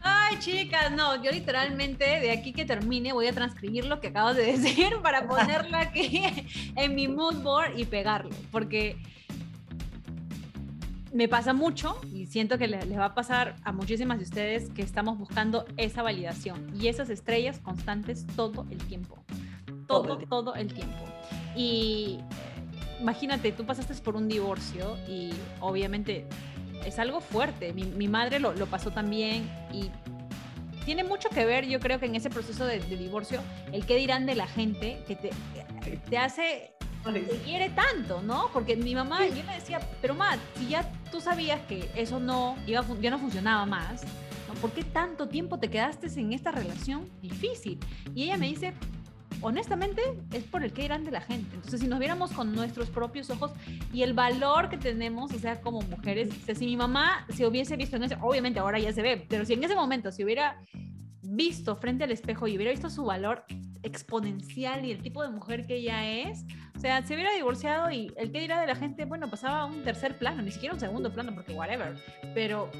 [0.00, 4.36] Ay, chicas, no, yo literalmente de aquí que termine voy a transcribir lo que acabas
[4.36, 6.22] de decir para ponerlo aquí
[6.76, 8.96] en mi mood board y pegarlo, porque
[11.14, 14.82] me pasa mucho y siento que les va a pasar a muchísimas de ustedes que
[14.82, 19.24] estamos buscando esa validación y esas estrellas constantes todo el tiempo.
[19.86, 21.04] Todo, todo el tiempo.
[21.54, 22.18] Y
[23.00, 26.26] imagínate, tú pasaste por un divorcio y obviamente
[26.84, 27.72] es algo fuerte.
[27.72, 29.92] Mi, madre lo, pasó también y
[30.84, 33.40] tiene mucho que ver, yo creo que en ese proceso de, divorcio,
[33.72, 35.30] el qué dirán de la gente que te,
[36.10, 36.74] te hace
[37.12, 38.48] te quiere tanto, ¿no?
[38.52, 42.56] Porque mi mamá, yo le decía, pero ma, si ya tú sabías que eso no
[42.66, 44.02] iba, ya no funcionaba más,
[44.48, 44.54] ¿no?
[44.54, 47.78] ¿por qué tanto tiempo te quedaste en esta relación difícil?
[48.14, 48.72] Y ella me dice,
[49.42, 50.00] honestamente,
[50.32, 51.54] es por el que irán de la gente.
[51.54, 53.52] Entonces, si nos viéramos con nuestros propios ojos
[53.92, 57.96] y el valor que tenemos, o sea, como mujeres, si mi mamá se hubiese visto
[57.96, 60.60] en ese, obviamente ahora ya se ve, pero si en ese momento se hubiera
[61.20, 63.44] visto frente al espejo y hubiera visto su valor
[63.82, 68.12] exponencial y el tipo de mujer que ella es, o sea, se hubiera divorciado y
[68.16, 70.80] el que dirá de la gente, bueno, pasaba a un tercer plano, ni siquiera un
[70.80, 71.94] segundo plano, porque whatever,
[72.34, 72.70] pero...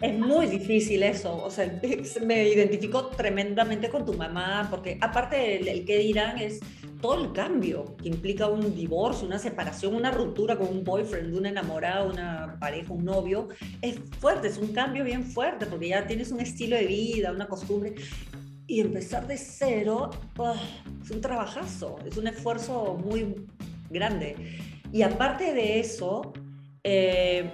[0.00, 1.80] Es muy difícil eso, o sea,
[2.26, 6.58] me identifico tremendamente con tu mamá, porque aparte del el que dirán es
[7.00, 11.46] todo el cambio que implica un divorcio, una separación, una ruptura con un boyfriend, un
[11.46, 13.48] enamorado, una pareja, un novio,
[13.80, 17.46] es fuerte, es un cambio bien fuerte, porque ya tienes un estilo de vida, una
[17.46, 17.94] costumbre,
[18.68, 20.10] y empezar de cero
[21.02, 23.46] es un trabajazo, es un esfuerzo muy
[23.88, 24.36] grande.
[24.92, 26.34] Y aparte de eso,
[26.84, 27.50] eh,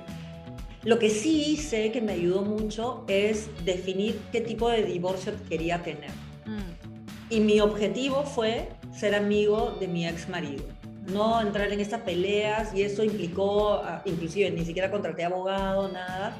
[0.83, 5.83] lo que sí hice que me ayudó mucho es definir qué tipo de divorcio quería
[5.83, 6.11] tener.
[6.47, 7.31] Mm.
[7.31, 10.65] Y mi objetivo fue ser amigo de mi ex marido.
[11.07, 16.37] No entrar en estas peleas y eso implicó, ah, inclusive ni siquiera contraté abogado, nada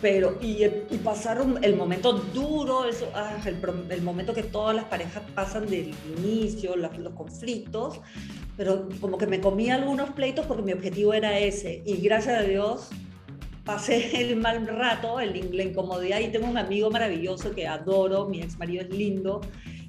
[0.00, 5.22] pero y, y pasaron el momento duro, eso, ah, el, momento que todas las parejas
[5.34, 8.00] pasan del inicio, los, los, conflictos,
[8.56, 12.42] pero como que me comí algunos pleitos porque mi objetivo era ese y gracias a
[12.42, 12.90] Dios
[13.64, 18.40] pasé el mal rato, el, la incomodidad y tengo un amigo maravilloso que adoro, mi
[18.40, 19.40] ex marido es lindo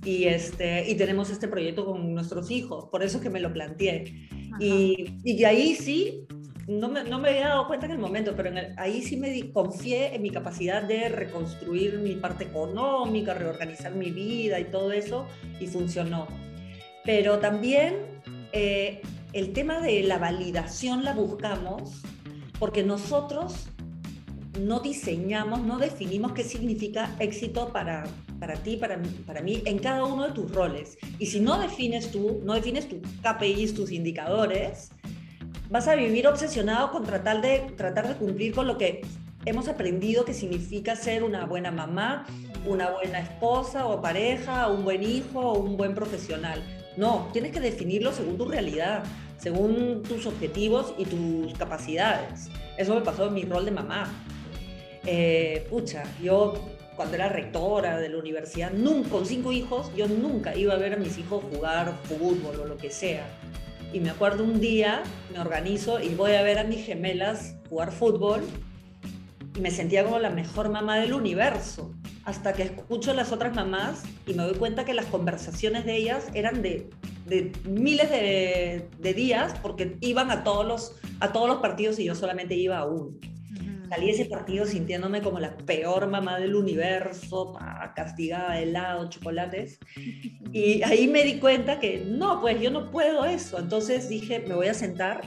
[0.04, 3.52] y, este, y tenemos este proyecto con nuestros hijos, por eso es que me lo
[3.52, 4.28] planteé.
[4.60, 6.26] Y, y ahí sí
[6.70, 10.14] no me, no me, había dado cuenta en el momento, pero ahí sí me confié
[10.16, 15.26] en mi capacidad de reconstruir mi parte económica, reorganizar mi vida y todo eso,
[15.60, 16.28] y funcionó.
[17.04, 17.96] Pero también
[18.52, 19.02] eh,
[19.34, 22.04] el tema de la validación la buscamos
[22.60, 23.70] porque nosotros
[24.60, 28.04] no diseñamos, no definimos qué significa éxito para,
[28.40, 31.00] para ti, para, para mí, en cada uno de tus roles.
[31.18, 34.92] Y si no defines tú, no defines tus KPIs, tus indicadores,
[35.70, 39.02] vas a vivir obsesionado con tratar de, tratar de cumplir con lo que
[39.46, 42.26] hemos aprendido que significa ser una buena mamá,
[42.66, 46.64] una buena esposa o pareja, un buen hijo o un buen profesional.
[46.98, 49.04] No, tienes que definirlo según tu realidad,
[49.38, 52.50] según tus objetivos y tus capacidades.
[52.78, 54.12] Eso me pasó en mi rol de mamá.
[55.06, 56.54] Eh, pucha, yo
[56.96, 60.94] cuando era rectora de la universidad, nunca, con cinco hijos, yo nunca iba a ver
[60.94, 63.26] a mis hijos jugar fútbol o lo que sea
[63.92, 67.92] y me acuerdo un día, me organizo y voy a ver a mis gemelas jugar
[67.92, 68.42] fútbol
[69.56, 71.92] y me sentía como la mejor mamá del universo.
[72.24, 75.96] Hasta que escucho a las otras mamás y me doy cuenta que las conversaciones de
[75.96, 76.90] ellas eran de,
[77.26, 82.06] de miles de, de, días porque iban a todos, los, a todos los partidos y
[82.06, 83.18] yo solamente iba a uno.
[83.90, 87.58] Salí ese partido sintiéndome como la peor mamá del universo,
[87.96, 89.80] castigada de helado, chocolates.
[90.52, 93.58] Y ahí me di cuenta que no, pues yo no puedo eso.
[93.58, 95.22] Entonces dije, me voy a sentar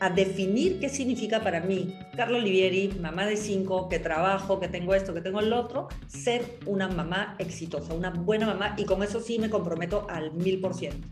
[0.00, 4.94] a definir qué significa para mí, Carlos Olivieri, mamá de cinco, que trabajo, que tengo
[4.94, 9.20] esto, que tengo el otro, ser una mamá exitosa, una buena mamá, y con eso
[9.20, 11.06] sí me comprometo al mil por ciento.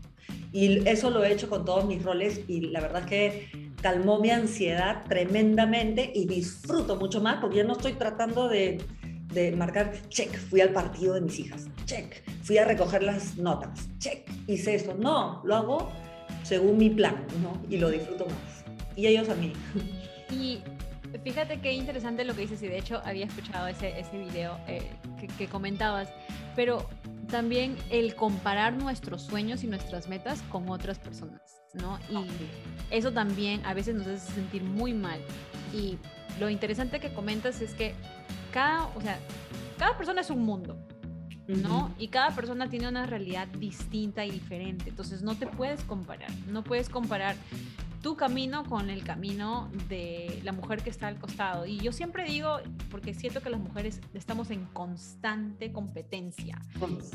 [0.53, 4.19] Y eso lo he hecho con todos mis roles y la verdad es que calmó
[4.19, 8.83] mi ansiedad tremendamente y disfruto mucho más porque ya no estoy tratando de,
[9.33, 13.87] de marcar, check, fui al partido de mis hijas, check, fui a recoger las notas,
[13.99, 14.95] check, hice eso.
[14.95, 15.91] No, lo hago
[16.43, 17.61] según mi plan, ¿no?
[17.69, 18.63] Y lo disfruto más.
[18.95, 19.53] Y ellos a mí.
[20.29, 20.61] Y
[21.23, 24.81] fíjate qué interesante lo que dices y de hecho había escuchado ese, ese video eh,
[25.17, 26.09] que, que comentabas,
[26.53, 26.85] pero
[27.29, 31.99] también el comparar nuestros sueños y nuestras metas con otras personas, ¿no?
[32.09, 32.25] Y
[32.91, 35.19] eso también a veces nos hace sentir muy mal.
[35.73, 35.97] Y
[36.39, 37.93] lo interesante que comentas es que
[38.51, 39.19] cada, o sea,
[39.77, 40.77] cada persona es un mundo,
[41.47, 41.93] ¿no?
[41.97, 44.89] Y cada persona tiene una realidad distinta y diferente.
[44.89, 47.35] Entonces no te puedes comparar, no puedes comparar
[48.01, 51.65] tu camino con el camino de la mujer que está al costado.
[51.65, 56.61] Y yo siempre digo, porque siento que las mujeres estamos en constante competencia.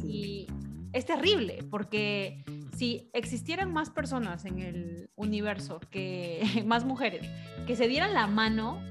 [0.05, 0.47] Y
[0.93, 2.45] es terrible, porque
[2.77, 7.27] si existieran más personas en el universo, que más mujeres,
[7.67, 8.83] que se dieran la mano,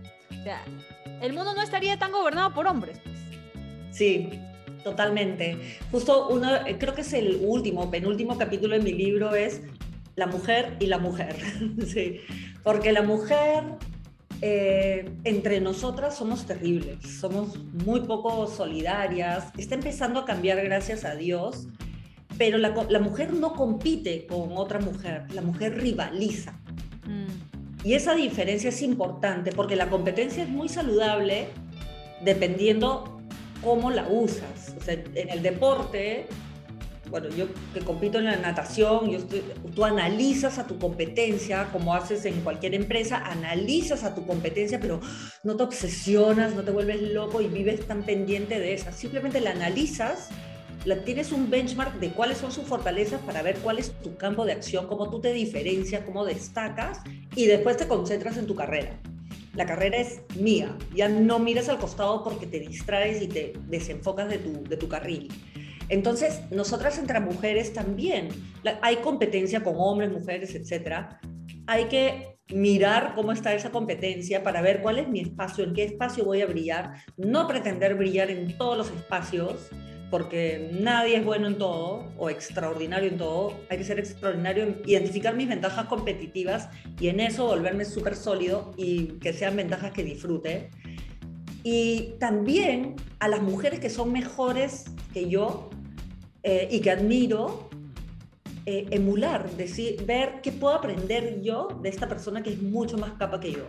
[1.21, 2.99] el mundo no estaría tan gobernado por hombres.
[3.03, 3.17] Pues.
[3.91, 4.29] Sí,
[4.83, 5.57] totalmente.
[5.91, 9.61] Justo uno, creo que es el último, penúltimo capítulo de mi libro, es
[10.15, 11.35] la mujer y la mujer.
[11.85, 12.21] sí.
[12.63, 13.63] Porque la mujer,
[14.41, 21.15] eh, entre nosotras somos terribles, somos muy poco solidarias, está empezando a cambiar gracias a
[21.15, 21.67] Dios,
[22.37, 26.53] pero la, la mujer no compite con otra mujer, la mujer rivaliza.
[27.05, 27.87] Mm.
[27.87, 31.47] Y esa diferencia es importante porque la competencia es muy saludable
[32.23, 33.21] dependiendo
[33.63, 34.75] cómo la usas.
[34.79, 36.27] O sea, en el deporte
[37.11, 39.19] bueno, yo que compito en la natación, yo
[39.75, 45.01] tú analizas a tu competencia, como haces en cualquier empresa, analizas a tu competencia, pero
[45.43, 48.93] no te obsesionas, no te vuelves loco y vives tan pendiente de esa.
[48.93, 50.29] Simplemente la analizas,
[50.85, 54.45] la, tienes un benchmark de cuáles son sus fortalezas para ver cuál es tu campo
[54.45, 57.01] de acción, cómo tú te diferencias, cómo destacas
[57.35, 58.99] y después te concentras en tu carrera.
[59.53, 64.29] La carrera es mía, ya no miras al costado porque te distraes y te desenfocas
[64.29, 65.27] de tu, de tu carril.
[65.89, 68.29] Entonces, nosotras entre mujeres también,
[68.81, 71.19] hay competencia con hombres, mujeres, etcétera.
[71.67, 75.83] Hay que mirar cómo está esa competencia para ver cuál es mi espacio, en qué
[75.83, 79.69] espacio voy a brillar, no pretender brillar en todos los espacios,
[80.11, 83.53] porque nadie es bueno en todo o extraordinario en todo.
[83.69, 86.69] Hay que ser extraordinario en identificar mis ventajas competitivas
[86.99, 90.69] y en eso volverme súper sólido y que sean ventajas que disfrute.
[91.63, 95.69] Y también a las mujeres que son mejores que yo,
[96.43, 97.69] eh, y que admiro,
[98.65, 103.13] eh, emular, decir, ver qué puedo aprender yo de esta persona que es mucho más
[103.13, 103.67] capa que yo,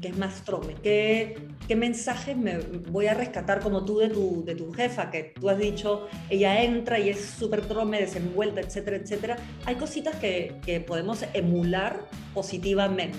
[0.00, 4.44] que es más trome, qué, qué mensajes me voy a rescatar como tú de tu,
[4.44, 8.96] de tu jefa, que tú has dicho, ella entra y es súper trome, desenvuelta, etcétera,
[8.96, 9.36] etcétera.
[9.64, 12.00] Hay cositas que, que podemos emular
[12.34, 13.18] positivamente,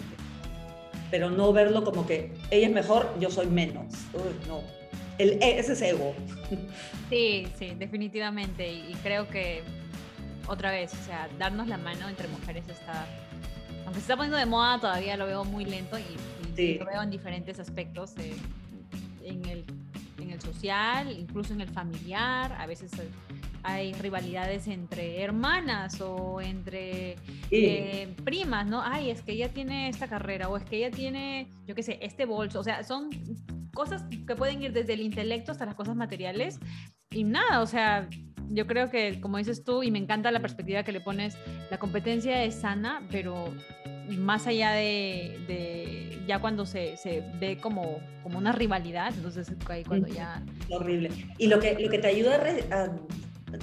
[1.10, 3.86] pero no verlo como que ella es mejor, yo soy menos.
[4.48, 4.62] no,
[5.18, 6.14] el, ese es ego.
[7.10, 8.68] Sí, sí, definitivamente.
[8.70, 9.64] Y, creo que
[10.46, 13.06] otra vez, o sea, darnos la mano entre mujeres está,
[13.86, 16.04] aunque se está poniendo de moda, todavía lo veo muy lento y,
[16.58, 18.14] lo veo en diferentes aspectos,
[19.24, 19.66] en, el,
[20.20, 22.92] en el social, incluso en el familiar, a veces
[23.64, 27.18] hay rivalidades entre hermanas o entre
[27.52, 28.82] eh, primas, ¿no?
[28.82, 32.00] Ay, es que ella tiene esta carrera o es que ella tiene, yo qué sé,
[32.02, 33.10] este bolso, o sea, son
[33.74, 36.60] cosas que pueden ir desde el intelecto hasta las cosas materiales.
[37.12, 38.08] Y nada, o sea,
[38.50, 41.38] yo creo que, como dices tú, y me encanta la perspectiva que le pones,
[41.70, 43.54] la competencia es sana, pero
[44.18, 50.08] más allá de, ya cuando se, se, ve como, como una rivalidad, entonces ahí cuando
[50.08, 50.44] ya...
[50.70, 51.10] Horrible.
[51.38, 52.42] Y lo que, lo que te ayuda
[52.72, 52.90] a,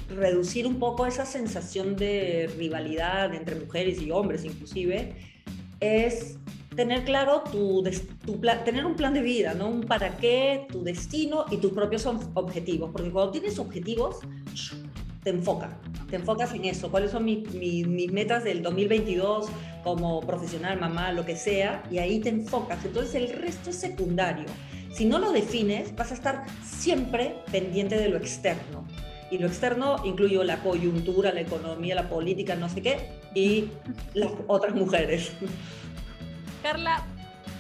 [0.09, 5.15] reducir un poco esa sensación de rivalidad entre mujeres y hombres inclusive,
[5.81, 6.39] es
[6.75, 7.85] tener claro tu,
[8.25, 9.69] tu tener un plan de vida, ¿no?
[9.69, 12.91] Un para qué, tu destino y tus propios objetivos.
[12.93, 14.21] Porque cuando tienes objetivos,
[15.25, 15.71] te enfoca,
[16.11, 16.91] te enfocas en eso.
[16.91, 19.47] ¿Cuáles son mis, mis, metas del 2022
[19.83, 21.83] como profesional, mamá, lo que sea?
[21.91, 22.85] Y ahí te enfocas.
[22.85, 24.47] Entonces el resto es secundario.
[24.93, 28.87] Si no lo defines, vas a estar siempre pendiente de lo externo.
[29.31, 33.71] Y lo externo incluye la coyuntura, la economía, la política, no sé qué, y
[34.13, 35.33] las otras mujeres.
[36.63, 37.03] Carla,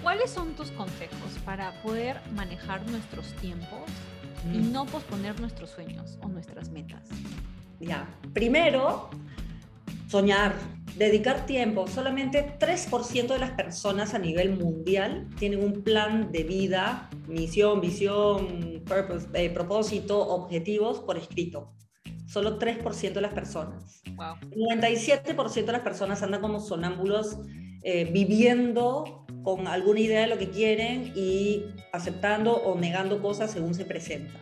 [0.02, 3.80] ¿cuáles son tus consejos para poder manejar nuestros tiempos
[4.52, 4.72] y mm.
[4.72, 7.02] no posponer nuestros sueños o nuestras metas?
[7.84, 9.10] Ya, primero,
[10.08, 10.54] soñar,
[10.96, 11.86] dedicar tiempo.
[11.86, 18.82] Solamente 3% de las personas a nivel mundial tienen un plan de vida, misión, visión,
[18.86, 21.72] purpose, eh, propósito, objetivos por escrito.
[22.26, 24.02] Solo 3% de las personas.
[24.16, 24.36] Wow.
[24.50, 27.38] El 97% de las personas andan como sonámbulos
[27.82, 33.74] eh, viviendo con alguna idea de lo que quieren y aceptando o negando cosas según
[33.74, 34.32] se presenta.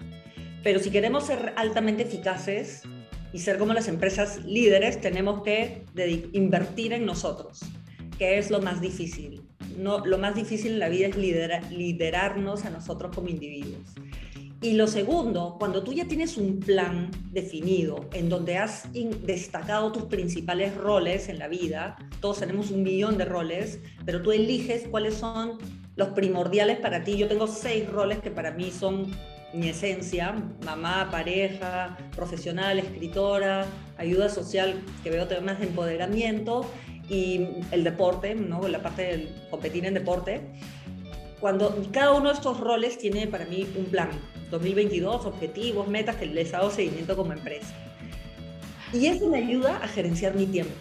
[0.63, 2.85] Pero si queremos ser altamente eficaces
[3.33, 5.85] y ser como las empresas líderes, tenemos que
[6.33, 7.61] invertir en nosotros,
[8.19, 9.43] que es lo más difícil.
[9.79, 11.17] No, lo más difícil en la vida es
[11.71, 13.95] liderarnos a nosotros como individuos.
[14.61, 20.05] Y lo segundo, cuando tú ya tienes un plan definido en donde has destacado tus
[20.05, 25.15] principales roles en la vida, todos tenemos un millón de roles, pero tú eliges cuáles
[25.15, 25.59] son
[25.97, 27.17] los primordiales para ti.
[27.17, 29.11] Yo tengo seis roles que para mí son
[29.53, 30.35] mi esencia,
[30.65, 33.67] mamá, pareja, profesional, escritora,
[33.99, 36.67] ayuda social, que veo temas de empoderamiento,
[37.09, 38.67] y el deporte, ¿no?
[38.69, 40.41] la parte del competir en deporte,
[41.41, 44.11] cuando cada uno de estos roles tiene para mí un plan,
[44.51, 47.75] 2022, objetivos, metas que les hago seguimiento como empresa.
[48.93, 50.73] Y eso me ayuda a gerenciar mi tiempo.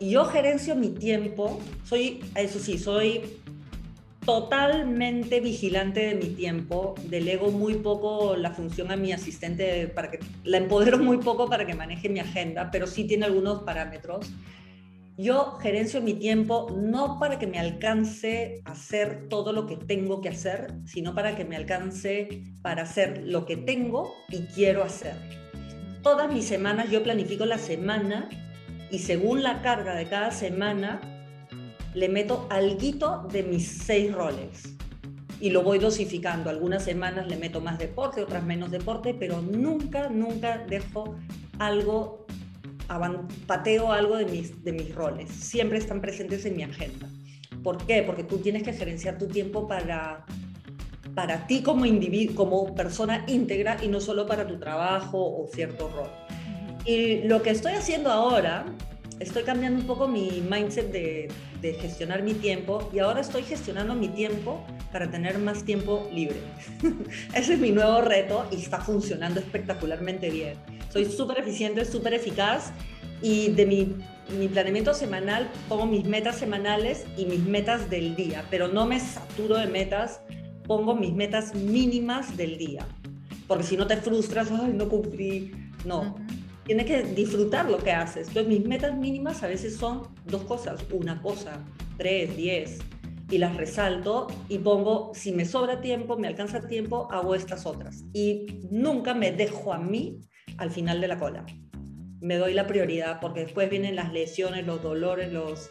[0.00, 3.38] Y yo gerencio mi tiempo, soy, eso sí, soy
[4.24, 10.20] totalmente vigilante de mi tiempo, delego muy poco la función a mi asistente, para que,
[10.44, 14.30] la empodero muy poco para que maneje mi agenda, pero sí tiene algunos parámetros.
[15.18, 20.20] Yo gerencio mi tiempo no para que me alcance a hacer todo lo que tengo
[20.20, 25.16] que hacer, sino para que me alcance para hacer lo que tengo y quiero hacer.
[26.02, 28.28] Todas mis semanas yo planifico la semana
[28.90, 31.11] y según la carga de cada semana
[31.94, 34.74] le meto algo de mis seis roles
[35.40, 36.50] y lo voy dosificando.
[36.50, 41.16] Algunas semanas le meto más deporte, otras menos deporte, pero nunca, nunca dejo
[41.58, 42.26] algo,
[43.46, 45.30] pateo algo de mis, de mis roles.
[45.30, 47.08] Siempre están presentes en mi agenda.
[47.62, 48.02] ¿Por qué?
[48.02, 50.24] Porque tú tienes que gerenciar tu tiempo para,
[51.14, 55.88] para ti como individuo, como persona íntegra y no solo para tu trabajo o cierto
[55.88, 56.10] rol.
[56.84, 58.64] Y lo que estoy haciendo ahora,
[59.22, 61.28] estoy cambiando un poco mi mindset de
[61.62, 66.36] de gestionar mi tiempo y ahora estoy gestionando mi tiempo para tener más tiempo libre.
[67.34, 70.54] Ese es mi nuevo reto y está funcionando espectacularmente bien.
[70.90, 72.72] Soy súper eficiente, súper eficaz
[73.22, 73.96] y de mi,
[74.36, 78.98] mi planeamiento semanal pongo mis metas semanales y mis metas del día, pero no me
[78.98, 80.20] saturo de metas,
[80.66, 82.86] pongo mis metas mínimas del día.
[83.46, 85.52] Porque si no te frustras, ay, no cumplí.
[85.84, 86.16] No,
[86.64, 88.28] tienes que disfrutar lo que haces.
[88.28, 91.64] Entonces, mis metas mínimas a veces son dos cosas, una cosa,
[91.96, 92.78] tres, diez,
[93.32, 98.04] y las resalto y pongo, si me sobra tiempo, me alcanza tiempo, hago estas otras.
[98.12, 100.20] Y nunca me dejo a mí
[100.58, 101.46] al final de la cola.
[102.20, 105.70] Me doy la prioridad porque después vienen las lesiones, los dolores, los,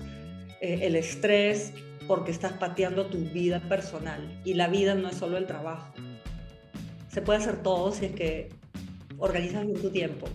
[0.59, 1.71] eh, el estrés,
[2.07, 4.41] porque estás pateando tu vida personal.
[4.43, 5.93] Y la vida no es solo el trabajo.
[7.09, 8.49] Se puede hacer todo si es que
[9.19, 10.27] organizas bien tu tiempo.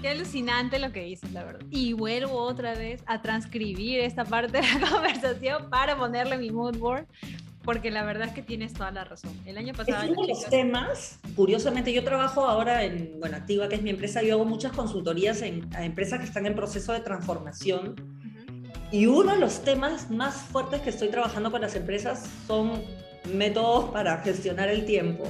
[0.00, 1.60] Qué alucinante lo que dices, la verdad.
[1.70, 6.78] Y vuelvo otra vez a transcribir esta parte de la conversación para ponerle mi mood
[6.78, 7.06] board,
[7.62, 9.30] porque la verdad es que tienes toda la razón.
[9.44, 10.02] El año pasado...
[10.02, 13.90] Es uno de los temas, curiosamente, yo trabajo ahora en, bueno, Activa, que es mi
[13.90, 17.94] empresa, yo hago muchas consultorías en, a empresas que están en proceso de transformación.
[18.90, 22.82] Y uno de los temas más fuertes que estoy trabajando con las empresas son
[23.34, 25.24] métodos para gestionar el tiempo.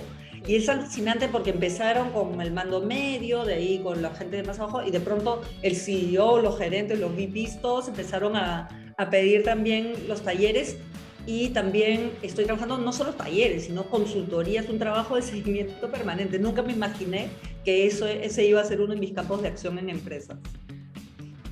[0.47, 4.43] Y es alucinante porque empezaron con el mando medio, de ahí con la gente de
[4.43, 9.11] más abajo, y de pronto el CEO, los gerentes, los VPs, todos empezaron a, a
[9.11, 10.79] pedir también los talleres
[11.27, 16.39] y también estoy trabajando no solo talleres, sino consultorías, un trabajo de seguimiento permanente.
[16.39, 17.29] Nunca me imaginé
[17.65, 20.39] que eso, ese iba a ser uno de mis campos de acción en empresas.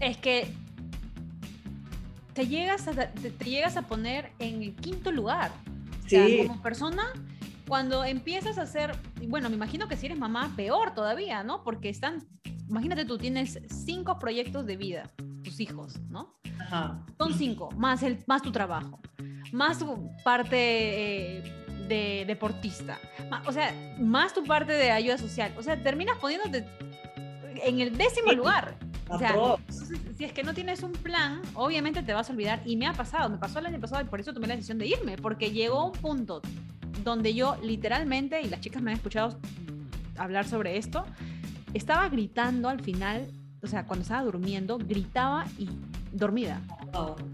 [0.01, 0.49] Es que
[2.33, 5.51] te llegas a, te, llegas a poner en el quinto lugar.
[6.05, 7.13] O sea, como persona
[7.69, 8.97] cuando empiezas a hacer,
[9.29, 11.63] bueno, me imagino que si eres mamá, peor todavía, ¿no?
[11.63, 12.27] Porque están,
[12.69, 15.11] imagínate tú tienes cinco proyectos de vida,
[15.45, 16.41] tus hijos, ¿no?
[16.59, 17.05] Ajá.
[17.19, 18.99] Son cinco, más, el, más tu trabajo,
[19.53, 21.43] más tu parte eh,
[21.89, 22.99] de deportista,
[23.47, 26.67] o sea, más tu parte de ayuda social, o sea, terminas poniéndote
[27.65, 28.79] en el décimo lugar.
[29.11, 29.35] O sea,
[30.19, 32.61] si es que no tienes un plan, obviamente te vas a olvidar.
[32.67, 34.77] Y me ha pasado, me pasó el año pasado y por eso tomé la decisión
[34.77, 36.43] de irme, porque llegó un punto
[37.09, 39.39] donde yo literalmente, y las chicas me han escuchado
[40.17, 41.05] hablar sobre esto,
[41.75, 43.31] estaba gritando al final,
[43.63, 45.69] o sea, cuando estaba durmiendo, gritaba y
[46.13, 46.61] dormida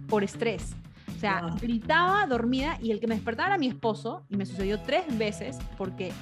[0.09, 0.75] por estrés.
[1.17, 4.81] O sea, gritaba dormida y el que me despertaba era mi esposo y me sucedió
[4.81, 6.13] tres veces porque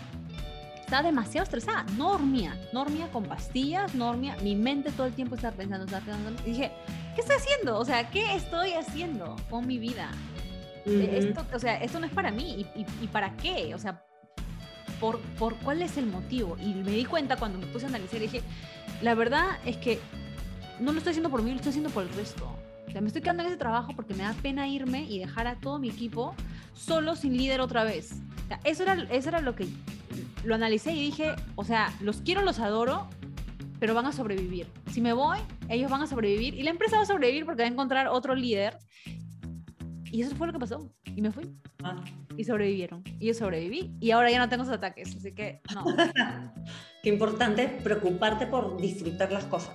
[0.81, 5.15] estaba demasiado estresada, no dormía, no dormía con pastillas, no dormía, mi mente todo el
[5.15, 6.71] tiempo estaba pensando, estaba pensando, y dije,
[7.15, 7.79] ¿qué estoy haciendo?
[7.79, 10.11] O sea, ¿qué estoy haciendo con mi vida?
[10.85, 12.67] Esto, o sea, esto no es para mí.
[12.75, 13.75] ¿Y, para qué?
[13.75, 14.05] O sea,
[15.01, 16.57] ¿por, ¿por cuál es el motivo?
[16.61, 18.43] Y me di cuenta cuando me puse a analizar y dije,
[19.01, 19.99] la verdad es que
[20.81, 22.45] no lo estoy haciendo por mí, lo estoy haciendo por el resto.
[22.87, 25.47] O sea, me estoy quedando en ese trabajo porque me da pena irme y dejar
[25.47, 26.35] a todo mi equipo
[26.75, 28.13] solo sin líder otra vez.
[28.45, 29.67] O sea, eso era, eso era lo que
[30.45, 33.09] lo analicé y dije, o sea, los quiero, los adoro,
[33.79, 34.67] pero van a sobrevivir.
[34.91, 37.69] Si me voy, ellos van a sobrevivir y la empresa va a sobrevivir porque va
[37.69, 38.79] a encontrar otro líder
[40.13, 40.91] y eso fue lo que pasó.
[41.07, 41.51] Y me fui.
[41.83, 42.05] Ah.
[42.37, 43.03] Y sobrevivieron.
[43.19, 43.97] Y yo sobreviví.
[43.99, 45.17] Y ahora ya no tengo esos ataques.
[45.17, 45.85] Así que no.
[47.03, 49.75] Qué importante preocuparte por disfrutar las cosas.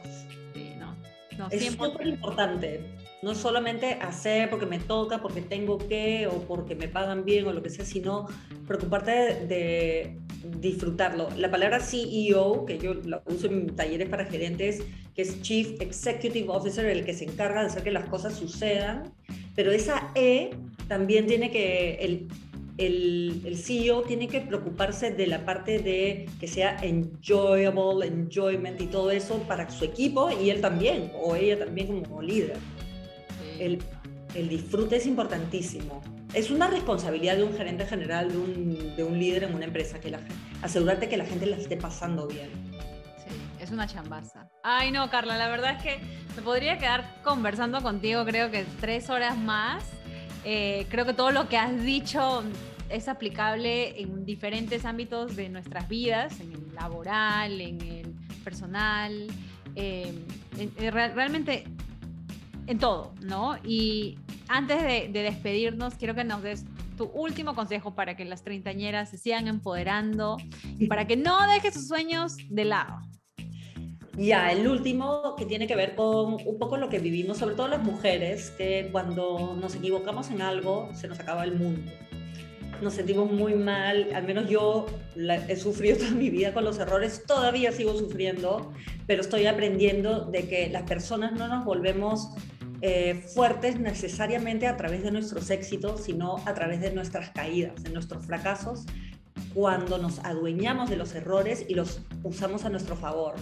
[0.53, 0.95] Sí, no.
[1.39, 2.85] no es súper importante.
[3.24, 7.53] No solamente hacer porque me toca, porque tengo que, o porque me pagan bien, o
[7.53, 8.28] lo que sea, sino
[8.68, 10.18] preocuparte de,
[10.59, 11.30] disfrutarlo.
[11.38, 14.84] La palabra CEO, que yo la uso en talleres para gerentes,
[15.15, 19.11] que es Chief Executive Officer, el que se encarga de hacer que las cosas sucedan,
[19.55, 20.51] pero esa E
[20.88, 22.28] también tiene que, el,
[22.78, 28.88] el, el, CEO tiene que preocuparse de la parte de que sea enjoyable, enjoyment y
[28.88, 32.57] todo eso para su equipo y él también, o ella también como líder.
[33.60, 33.80] El,
[34.34, 36.01] el disfrute es importantísimo
[36.34, 39.99] es una responsabilidad de un gerente general, de un, de un líder en una empresa,
[39.99, 40.20] que la,
[40.62, 42.49] asegurarte que la gente la esté pasando bien.
[43.18, 44.49] Sí, es una chambaza.
[44.64, 45.99] Ay, no, Carla, la verdad es que
[46.36, 49.84] me podría quedar conversando contigo, creo que tres horas más.
[50.43, 52.43] Eh, creo que todo lo que has dicho
[52.89, 59.28] es aplicable en diferentes ámbitos de nuestras vidas, en el laboral, en el personal,
[59.76, 60.14] eh,
[60.91, 61.66] realmente
[62.68, 63.57] en todo, ¿no?
[63.63, 66.65] Y antes de, despedirnos, quiero que nos des
[66.97, 70.38] tu último consejo para que las treintañeras se sigan empoderando
[70.78, 72.99] y para que no dejes sus sueños de lado.
[74.18, 77.68] Ya, el último que tiene que ver con un poco lo que vivimos, sobre todo
[77.68, 81.91] las mujeres, que cuando nos equivocamos en algo se nos acaba el mundo.
[82.82, 87.24] Nos sentimos muy mal, al menos yo he sufrido toda mi vida con los errores,
[87.28, 88.72] todavía sigo sufriendo,
[89.05, 92.30] pero estoy aprendiendo de que las personas no nos volvemos
[92.82, 97.89] eh, fuertes necesariamente a través de nuestros éxitos, sino a través de nuestras caídas, de
[97.89, 98.86] nuestros fracasos,
[99.53, 103.36] cuando nos adueñamos de los errores y los usamos a nuestro favor.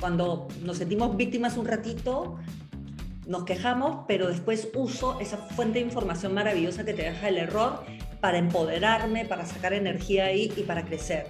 [0.00, 2.38] Cuando nos sentimos víctimas un ratito,
[3.26, 7.84] nos quejamos, pero después uso esa fuente de información maravillosa que te deja el error
[8.20, 11.26] para empoderarme, para sacar energía ahí y para crecer.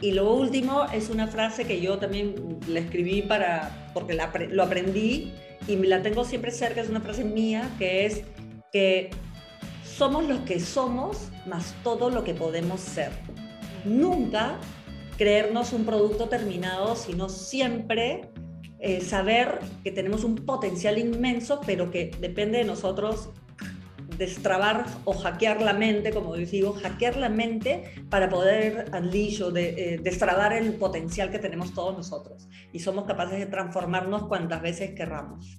[0.00, 5.32] Y lo último es una frase que yo también le escribí para, porque lo aprendí
[5.68, 8.22] y la tengo siempre cerca, es una frase mía, que es
[8.72, 9.10] que
[9.84, 13.12] somos los que somos más todo lo que podemos ser.
[13.84, 14.58] Nunca
[15.18, 18.30] creernos un producto terminado, sino siempre
[18.80, 23.30] eh, saber que tenemos un potencial inmenso, pero que depende de nosotros
[24.18, 29.94] destrabar o hackear la mente, como digo, hackear la mente para poder unleash o de,
[29.94, 32.48] eh, destrabar el potencial que tenemos todos nosotros.
[32.72, 35.58] Y somos capaces de transformarnos cuantas veces querramos.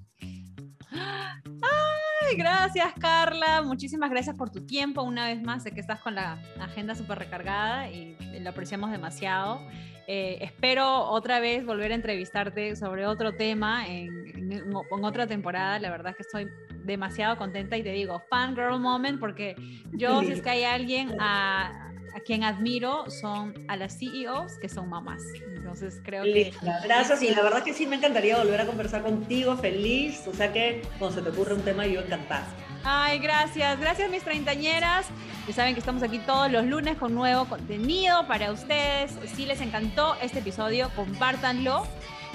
[0.92, 6.16] Ay, gracias Carla, muchísimas gracias por tu tiempo una vez más, sé que estás con
[6.16, 9.62] la agenda súper recargada y lo apreciamos demasiado.
[10.06, 15.80] Eh, espero otra vez volver a entrevistarte sobre otro tema en, en, otra temporada.
[15.80, 16.48] La verdad es que estoy
[16.84, 19.56] demasiado contenta y te digo, fangirl moment, porque
[19.94, 24.70] yo, si es que hay alguien a, a quien admiro, son a las CEOs que
[24.70, 25.22] son mamás.
[25.56, 26.54] Entonces creo que...
[26.84, 30.28] Gracias y la verdad que sí me encantaría volver a conversar contigo, feliz.
[30.28, 32.46] O sea que cuando se te ocurre un tema yo encantada.
[32.84, 33.80] Ay, gracias.
[33.80, 35.08] Gracias mis treintañeras.
[35.48, 39.12] Ya saben que estamos aquí todos los lunes con nuevo contenido para ustedes.
[39.36, 41.86] Si les encantó este episodio, compártanlo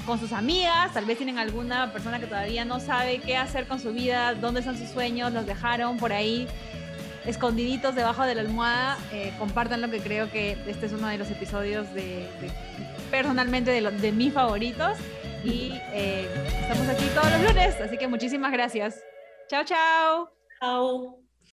[0.09, 3.79] con sus amigas, tal vez tienen alguna persona que todavía no sabe qué hacer con
[3.79, 6.49] su vida, dónde están sus sueños, los dejaron por ahí
[7.29, 8.99] escondiditos debajo de la almohada.
[9.13, 12.27] Eh, compartan lo que creo que este es uno de los episodios de,
[13.11, 14.99] personalmente de, de, mis favoritos.
[15.45, 16.27] Y eh,
[16.61, 19.01] estamos aquí todos los lunes, así que muchísimas gracias.
[19.49, 20.31] Chao, chao.
[20.61, 21.28] Chao.